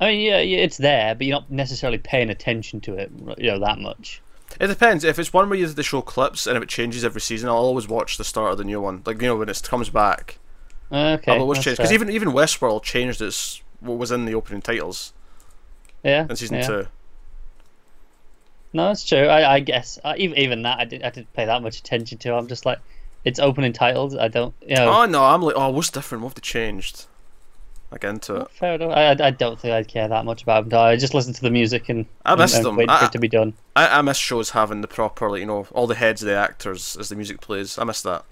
I 0.00 0.06
mean, 0.06 0.20
yeah, 0.20 0.38
yeah, 0.40 0.58
it's 0.58 0.76
there, 0.78 1.14
but 1.14 1.26
you're 1.26 1.36
not 1.36 1.50
necessarily 1.50 1.98
paying 1.98 2.30
attention 2.30 2.80
to 2.82 2.94
it, 2.94 3.10
you 3.36 3.50
know, 3.50 3.58
that 3.58 3.78
much. 3.78 4.22
It 4.60 4.66
depends. 4.68 5.04
If 5.04 5.18
it's 5.18 5.32
one 5.32 5.48
where 5.48 5.58
you 5.58 5.66
they 5.66 5.82
show 5.82 6.02
clips 6.02 6.46
and 6.46 6.56
if 6.56 6.62
it 6.62 6.68
changes 6.68 7.04
every 7.04 7.20
season, 7.20 7.48
I'll 7.48 7.56
always 7.56 7.86
watch 7.86 8.16
the 8.16 8.24
start 8.24 8.52
of 8.52 8.58
the 8.58 8.64
new 8.64 8.80
one. 8.80 9.02
Like 9.04 9.20
you 9.20 9.28
know 9.28 9.36
when 9.36 9.48
it 9.48 9.62
comes 9.62 9.90
back. 9.90 10.38
Okay, 10.90 11.32
I'll 11.32 11.40
always 11.42 11.62
change 11.62 11.76
because 11.76 11.92
even 11.92 12.10
even 12.10 12.28
Westworld 12.28 12.82
changed 12.82 13.20
its 13.20 13.62
what 13.80 13.98
was 13.98 14.10
in 14.10 14.24
the 14.24 14.34
opening 14.34 14.62
titles 14.62 15.12
yeah, 16.02 16.26
in 16.28 16.36
season 16.36 16.56
yeah. 16.56 16.66
two. 16.66 16.86
No, 18.72 18.88
that's 18.88 19.04
true. 19.04 19.26
I, 19.26 19.54
I 19.54 19.60
guess 19.60 19.98
uh, 20.04 20.14
even 20.16 20.38
even 20.38 20.62
that 20.62 20.78
I 20.78 20.84
did 20.84 21.02
I 21.02 21.10
didn't 21.10 21.32
pay 21.32 21.46
that 21.46 21.62
much 21.62 21.78
attention 21.78 22.18
to. 22.18 22.34
I'm 22.34 22.48
just 22.48 22.66
like, 22.66 22.78
it's 23.24 23.38
opening 23.38 23.72
titles. 23.72 24.16
I 24.16 24.28
don't, 24.28 24.54
you 24.66 24.76
know. 24.76 25.02
Oh 25.02 25.06
no, 25.06 25.24
I'm 25.24 25.42
like, 25.42 25.54
oh, 25.56 25.70
what's 25.70 25.90
different? 25.90 26.22
What 26.22 26.30
have 26.30 26.34
they 26.36 26.40
changed? 26.40 27.06
Like 27.90 28.04
into 28.04 28.36
it. 28.36 28.50
Fair 28.50 28.74
enough. 28.74 28.92
I, 28.92 29.12
I 29.28 29.30
don't 29.30 29.58
think 29.58 29.72
I'd 29.72 29.88
care 29.88 30.08
that 30.08 30.24
much 30.26 30.42
about 30.42 30.68
them. 30.68 30.78
I 30.78 30.96
just 30.96 31.14
listen 31.14 31.32
to 31.32 31.40
the 31.40 31.50
music 31.50 31.88
and 31.88 32.04
I 32.26 32.32
and- 32.34 32.40
and 32.42 32.64
them. 32.64 32.80
I- 32.88 33.06
to 33.06 33.18
be 33.18 33.28
done. 33.28 33.54
I, 33.74 33.98
I 33.98 34.02
miss 34.02 34.18
shows 34.18 34.50
having 34.50 34.82
the 34.82 34.88
proper, 34.88 35.30
like 35.30 35.40
you 35.40 35.46
know, 35.46 35.66
all 35.72 35.86
the 35.86 35.94
heads 35.94 36.22
of 36.22 36.26
the 36.28 36.34
actors 36.36 36.96
as 37.00 37.08
the 37.08 37.16
music 37.16 37.40
plays. 37.40 37.78
I 37.78 37.84
miss 37.84 38.02
that. 38.02 38.24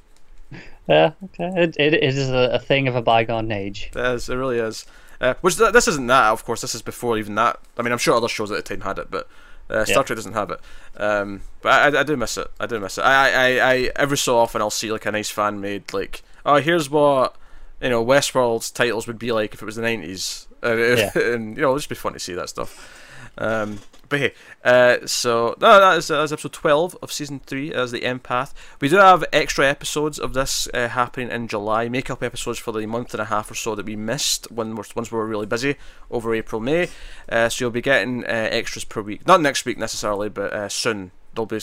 Yeah, 0.88 1.12
okay. 1.24 1.50
It, 1.62 1.76
it, 1.80 1.94
it 1.94 2.04
is 2.04 2.30
a, 2.30 2.50
a 2.52 2.58
thing 2.60 2.86
of 2.86 2.94
a 2.94 3.02
bygone 3.02 3.50
age. 3.50 3.90
It 3.92 3.98
is. 3.98 4.28
It 4.28 4.36
really 4.36 4.58
is. 4.60 4.86
Uh, 5.20 5.34
which 5.40 5.56
th- 5.58 5.72
this 5.72 5.88
isn't 5.88 6.06
that, 6.06 6.30
of 6.30 6.44
course. 6.44 6.60
This 6.60 6.76
is 6.76 6.82
before 6.82 7.18
even 7.18 7.34
that. 7.34 7.58
I 7.76 7.82
mean, 7.82 7.90
I'm 7.90 7.98
sure 7.98 8.14
other 8.14 8.28
shows 8.28 8.52
at 8.52 8.56
the 8.56 8.62
time 8.62 8.82
had 8.82 9.00
it, 9.00 9.10
but 9.10 9.26
uh, 9.68 9.84
Star 9.84 10.02
Yeah. 10.02 10.06
Trek 10.06 10.16
doesn't 10.16 10.34
have 10.34 10.52
it. 10.52 10.60
Um, 10.96 11.40
but 11.60 11.72
I, 11.72 11.96
I, 11.96 12.00
I 12.00 12.02
do 12.04 12.16
miss 12.16 12.36
it. 12.38 12.46
I 12.60 12.66
do 12.66 12.78
miss 12.78 12.98
it. 12.98 13.00
I, 13.00 13.30
I, 13.58 13.72
I, 13.72 13.90
every 13.96 14.16
so 14.16 14.38
often 14.38 14.60
I'll 14.62 14.70
see 14.70 14.92
like 14.92 15.06
a 15.06 15.10
nice 15.10 15.28
fan 15.28 15.60
made 15.60 15.92
like, 15.92 16.22
oh, 16.44 16.60
here's 16.60 16.88
what 16.88 17.34
you 17.80 17.88
know 17.90 18.04
Westworld's 18.04 18.70
titles 18.70 19.06
would 19.06 19.18
be 19.18 19.32
like 19.32 19.54
if 19.54 19.62
it 19.62 19.66
was 19.66 19.76
the 19.76 19.82
90s, 19.82 20.46
uh, 20.62 20.74
Yeah. 20.76 21.10
and 21.34 21.56
you 21.56 21.62
know, 21.62 21.68
it'll 21.68 21.76
just 21.76 21.88
be 21.88 21.94
fun 21.94 22.12
to 22.14 22.18
see 22.18 22.34
that 22.34 22.48
stuff. 22.48 23.02
Um, 23.38 23.80
but 24.08 24.20
hey, 24.20 24.32
uh, 24.64 24.98
so 25.06 25.56
no, 25.60 25.78
that 25.80 25.98
is, 25.98 26.08
that 26.08 26.22
is 26.22 26.32
episode 26.32 26.52
12 26.52 26.96
of 27.02 27.12
season 27.12 27.40
3 27.40 27.74
as 27.74 27.90
the 27.90 28.00
empath. 28.00 28.54
We 28.80 28.88
do 28.88 28.96
have 28.96 29.24
extra 29.32 29.66
episodes 29.68 30.18
of 30.18 30.32
this 30.32 30.68
uh, 30.72 30.88
happening 30.88 31.30
in 31.30 31.48
July, 31.48 31.88
make 31.88 32.08
up 32.08 32.22
episodes 32.22 32.58
for 32.58 32.72
the 32.72 32.86
month 32.86 33.12
and 33.12 33.20
a 33.20 33.26
half 33.26 33.50
or 33.50 33.54
so 33.54 33.74
that 33.74 33.84
we 33.84 33.96
missed 33.96 34.50
when 34.50 34.74
we're, 34.76 34.84
once 34.94 35.10
we 35.12 35.18
were 35.18 35.26
really 35.26 35.44
busy 35.46 35.74
over 36.10 36.34
April, 36.34 36.60
May. 36.62 36.88
Uh, 37.28 37.48
so 37.48 37.64
you'll 37.64 37.72
be 37.72 37.82
getting 37.82 38.24
uh, 38.24 38.28
extras 38.28 38.84
per 38.84 39.02
week. 39.02 39.26
Not 39.26 39.42
next 39.42 39.64
week 39.66 39.76
necessarily, 39.76 40.28
but 40.30 40.52
uh, 40.52 40.68
soon. 40.68 41.10
There'll 41.34 41.44
be. 41.46 41.60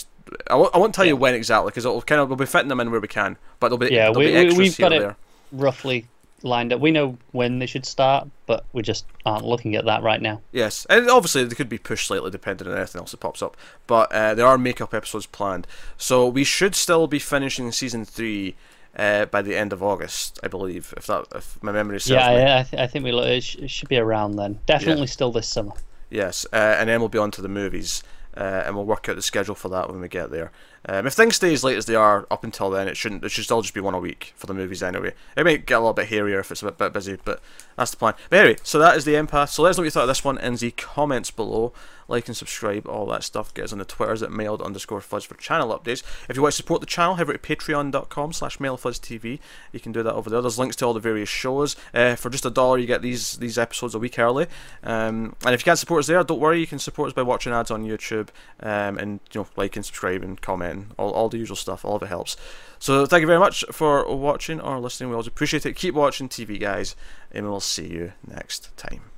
I 0.52 0.56
won't, 0.56 0.76
I 0.76 0.78
won't 0.78 0.94
tell 0.94 1.06
you 1.06 1.16
when 1.16 1.34
exactly 1.34 1.72
because 1.72 1.86
it'll 1.86 2.04
kind 2.04 2.22
of 2.22 2.30
we'll 2.30 2.36
be 2.38 2.46
fitting 2.46 2.68
them 2.68 2.80
in 2.80 2.92
where 2.92 3.00
we 3.00 3.08
can, 3.08 3.38
but 3.60 3.70
there'll 3.70 3.80
be 3.80 3.88
Yeah, 3.88 4.12
there'll 4.12 4.20
we- 4.20 4.26
be 4.28 4.32
we- 4.34 4.38
extras 4.38 4.58
we've 4.60 4.78
here 4.78 4.90
got 4.90 4.94
it. 4.96 5.00
there. 5.02 5.16
Roughly 5.54 6.08
lined 6.44 6.74
up. 6.74 6.82
We 6.82 6.92
know 6.92 7.18
when 7.32 7.60
they 7.60 7.66
should 7.66 7.86
start, 7.86 8.28
but 8.46 8.66
we 8.74 8.82
just 8.82 9.06
aren't 9.26 9.46
looking 9.46 9.76
at 9.76 9.86
that 9.86 10.04
right 10.04 10.22
now. 10.22 10.42
Yes, 10.52 10.86
and 10.90 11.10
obviously 11.10 11.46
they 11.46 11.56
could 11.56 11.70
be 11.70 11.78
pushed 11.78 12.08
slightly 12.08 12.30
depending 12.30 12.68
on 12.68 12.78
anything 12.78 13.00
else 13.00 13.12
that 13.12 13.20
pops 13.20 13.42
up. 13.42 13.56
But 13.88 14.12
uh, 14.12 14.36
there 14.36 14.46
are 14.46 14.58
makeup 14.58 14.94
episodes 14.94 15.26
planned, 15.26 15.68
so 15.98 16.28
we 16.28 16.44
should 16.44 16.76
still 16.76 17.08
be 17.08 17.20
finishing 17.20 17.72
season 17.72 18.04
three 18.06 18.56
uh, 18.96 19.26
by 19.26 19.42
the 19.42 19.56
end 19.56 19.74
of 19.74 19.82
August, 19.82 20.40
I 20.44 20.48
believe, 20.48 20.94
if 20.98 21.08
that 21.08 21.26
if 21.34 21.62
my 21.64 21.72
memory 21.72 22.00
serves 22.00 22.22
yeah, 22.22 22.30
me. 22.30 22.42
I, 22.42 22.60
I, 22.60 22.64
th- 22.64 22.82
I 22.82 22.88
think 22.88 23.06
we 23.06 23.12
lo- 23.12 23.24
it, 23.24 23.42
sh- 23.42 23.56
it 23.56 23.72
should 23.72 23.90
be 23.90 23.98
around 23.98 24.36
then. 24.36 24.60
Definitely 24.66 25.08
still 25.08 25.32
this 25.32 25.48
summer. 25.48 25.72
Yes, 26.10 26.46
uh, 26.54 26.76
and 26.78 26.90
then 26.90 27.00
we'll 27.00 27.10
be 27.10 27.18
on 27.18 27.32
to 27.32 27.42
the 27.42 27.50
movies, 27.50 28.04
uh, 28.38 28.64
and 28.66 28.76
we'll 28.76 28.86
work 28.86 29.10
out 29.10 29.16
the 29.16 29.22
schedule 29.22 29.56
for 29.56 29.70
that 29.70 29.90
when 29.90 30.00
we 30.00 30.08
get 30.08 30.30
there. 30.30 30.52
Um, 30.86 31.08
if 31.08 31.14
things 31.14 31.38
stay 31.38 31.54
as 31.54 31.64
late 31.64 31.78
as 31.78 31.86
they 31.86 31.96
are 31.96 32.28
up 32.30 32.44
until 32.44 32.70
then, 32.70 32.88
it 32.88 32.98
shouldn't. 32.98 33.24
It 33.24 33.30
should 33.30 33.46
still 33.46 33.62
just 33.62 33.74
be 33.74 33.80
one 33.80 33.94
a 33.94 34.00
week 34.00 34.34
for 34.36 34.48
the 34.48 34.54
movies 34.54 34.84
anyway. 34.84 35.14
It 35.38 35.46
may 35.46 35.58
get 35.58 35.76
a 35.76 35.80
little 35.80 35.94
bit 35.94 36.08
hairier 36.08 36.40
if 36.40 36.52
it's 36.52 36.62
a 36.62 36.66
bit, 36.66 36.78
bit 36.78 36.94
busy, 36.94 37.18
but 37.24 37.42
that's 37.78 37.92
the 37.92 37.98
plan. 37.98 38.16
But 38.30 38.40
anyway, 38.40 38.58
so 38.64 38.80
that 38.80 38.98
is 38.98 39.06
the 39.06 39.14
empath. 39.14 39.50
So 39.50 39.64
let 39.64 39.72
us 39.72 39.78
know 39.78 39.82
what 39.82 39.86
you 39.86 39.92
thought 39.92 40.04
of 40.04 40.08
this 40.10 40.24
one 40.24 40.38
in 40.38 40.56
the 40.56 40.72
comments 40.72 41.32
below. 41.32 41.72
Like 42.08 42.28
and 42.28 42.36
subscribe, 42.36 42.88
all 42.88 43.06
that 43.08 43.24
stuff. 43.24 43.54
Get 43.54 43.66
us 43.66 43.74
on 43.74 43.80
the 43.80 43.86
Twitters 43.86 44.24
at 44.24 44.32
mailed 44.32 44.62
underscore 44.62 45.02
fuzz 45.02 45.24
for 45.24 45.36
channel 45.36 45.78
updates. 45.78 46.04
If 46.30 46.36
you 46.36 46.42
want 46.42 46.54
to 46.54 46.58
support 46.58 46.82
the 46.82 46.88
channel, 46.88 47.16
head 47.16 47.24
over 47.24 47.34
to 47.34 47.40
patreon.com 47.40 48.34
slash 48.34 48.58
mailfuzztv. 48.58 49.40
You 49.72 49.80
can 49.80 49.92
do 49.92 50.04
that 50.04 50.14
over 50.14 50.30
there. 50.30 50.42
There's 50.42 50.60
links 50.60 50.76
to 50.78 50.86
all 50.86 50.94
the 50.94 51.00
various 51.00 51.30
shows. 51.30 51.76
Uh, 51.94 52.16
for 52.16 52.30
just 52.30 52.46
a 52.46 52.50
dollar, 52.50 52.78
you 52.78 52.88
get 52.88 53.02
these 53.02 53.38
these 53.38 53.58
episodes 53.58 53.96
a 53.96 54.00
week 54.00 54.20
early. 54.20 54.48
Um, 54.84 55.36
and 55.46 55.54
if 55.54 55.62
you 55.62 55.66
can't 55.66 55.80
support 55.80 56.00
us 56.00 56.08
there, 56.08 56.24
don't 56.24 56.40
worry. 56.40 56.60
You 56.60 56.68
can 56.68 56.80
support 56.80 57.08
us 57.08 57.14
by 57.14 57.22
watching 57.22 57.54
ads 57.54 57.72
on 57.72 57.84
YouTube 57.84 58.30
um, 58.60 58.98
and 58.98 59.20
you 59.34 59.42
know 59.42 59.48
liking, 59.56 59.84
subscribing, 59.84 60.38
commenting, 60.38 60.92
all, 60.98 61.12
all 61.12 61.30
the 61.30 61.38
usual 61.38 61.58
stuff. 61.58 61.86
All 61.86 61.96
of 61.96 62.04
it 62.04 62.08
helps. 62.08 62.36
So 62.80 63.06
thank 63.06 63.22
you 63.22 63.28
very 63.28 63.40
much 63.40 63.64
for 63.72 64.14
watching 64.14 64.60
or 64.60 64.80
listening. 64.80 65.10
We 65.10 65.16
always 65.16 65.28
appreciate 65.28 65.66
it. 65.66 65.74
Keep 65.74 65.96
watching 65.96 66.28
TV, 66.28 66.60
guys, 66.60 66.98
and 67.32 67.46
we'll 67.46 67.62
see 67.62 67.88
you 67.88 68.12
next 68.28 68.76
time. 68.76 69.13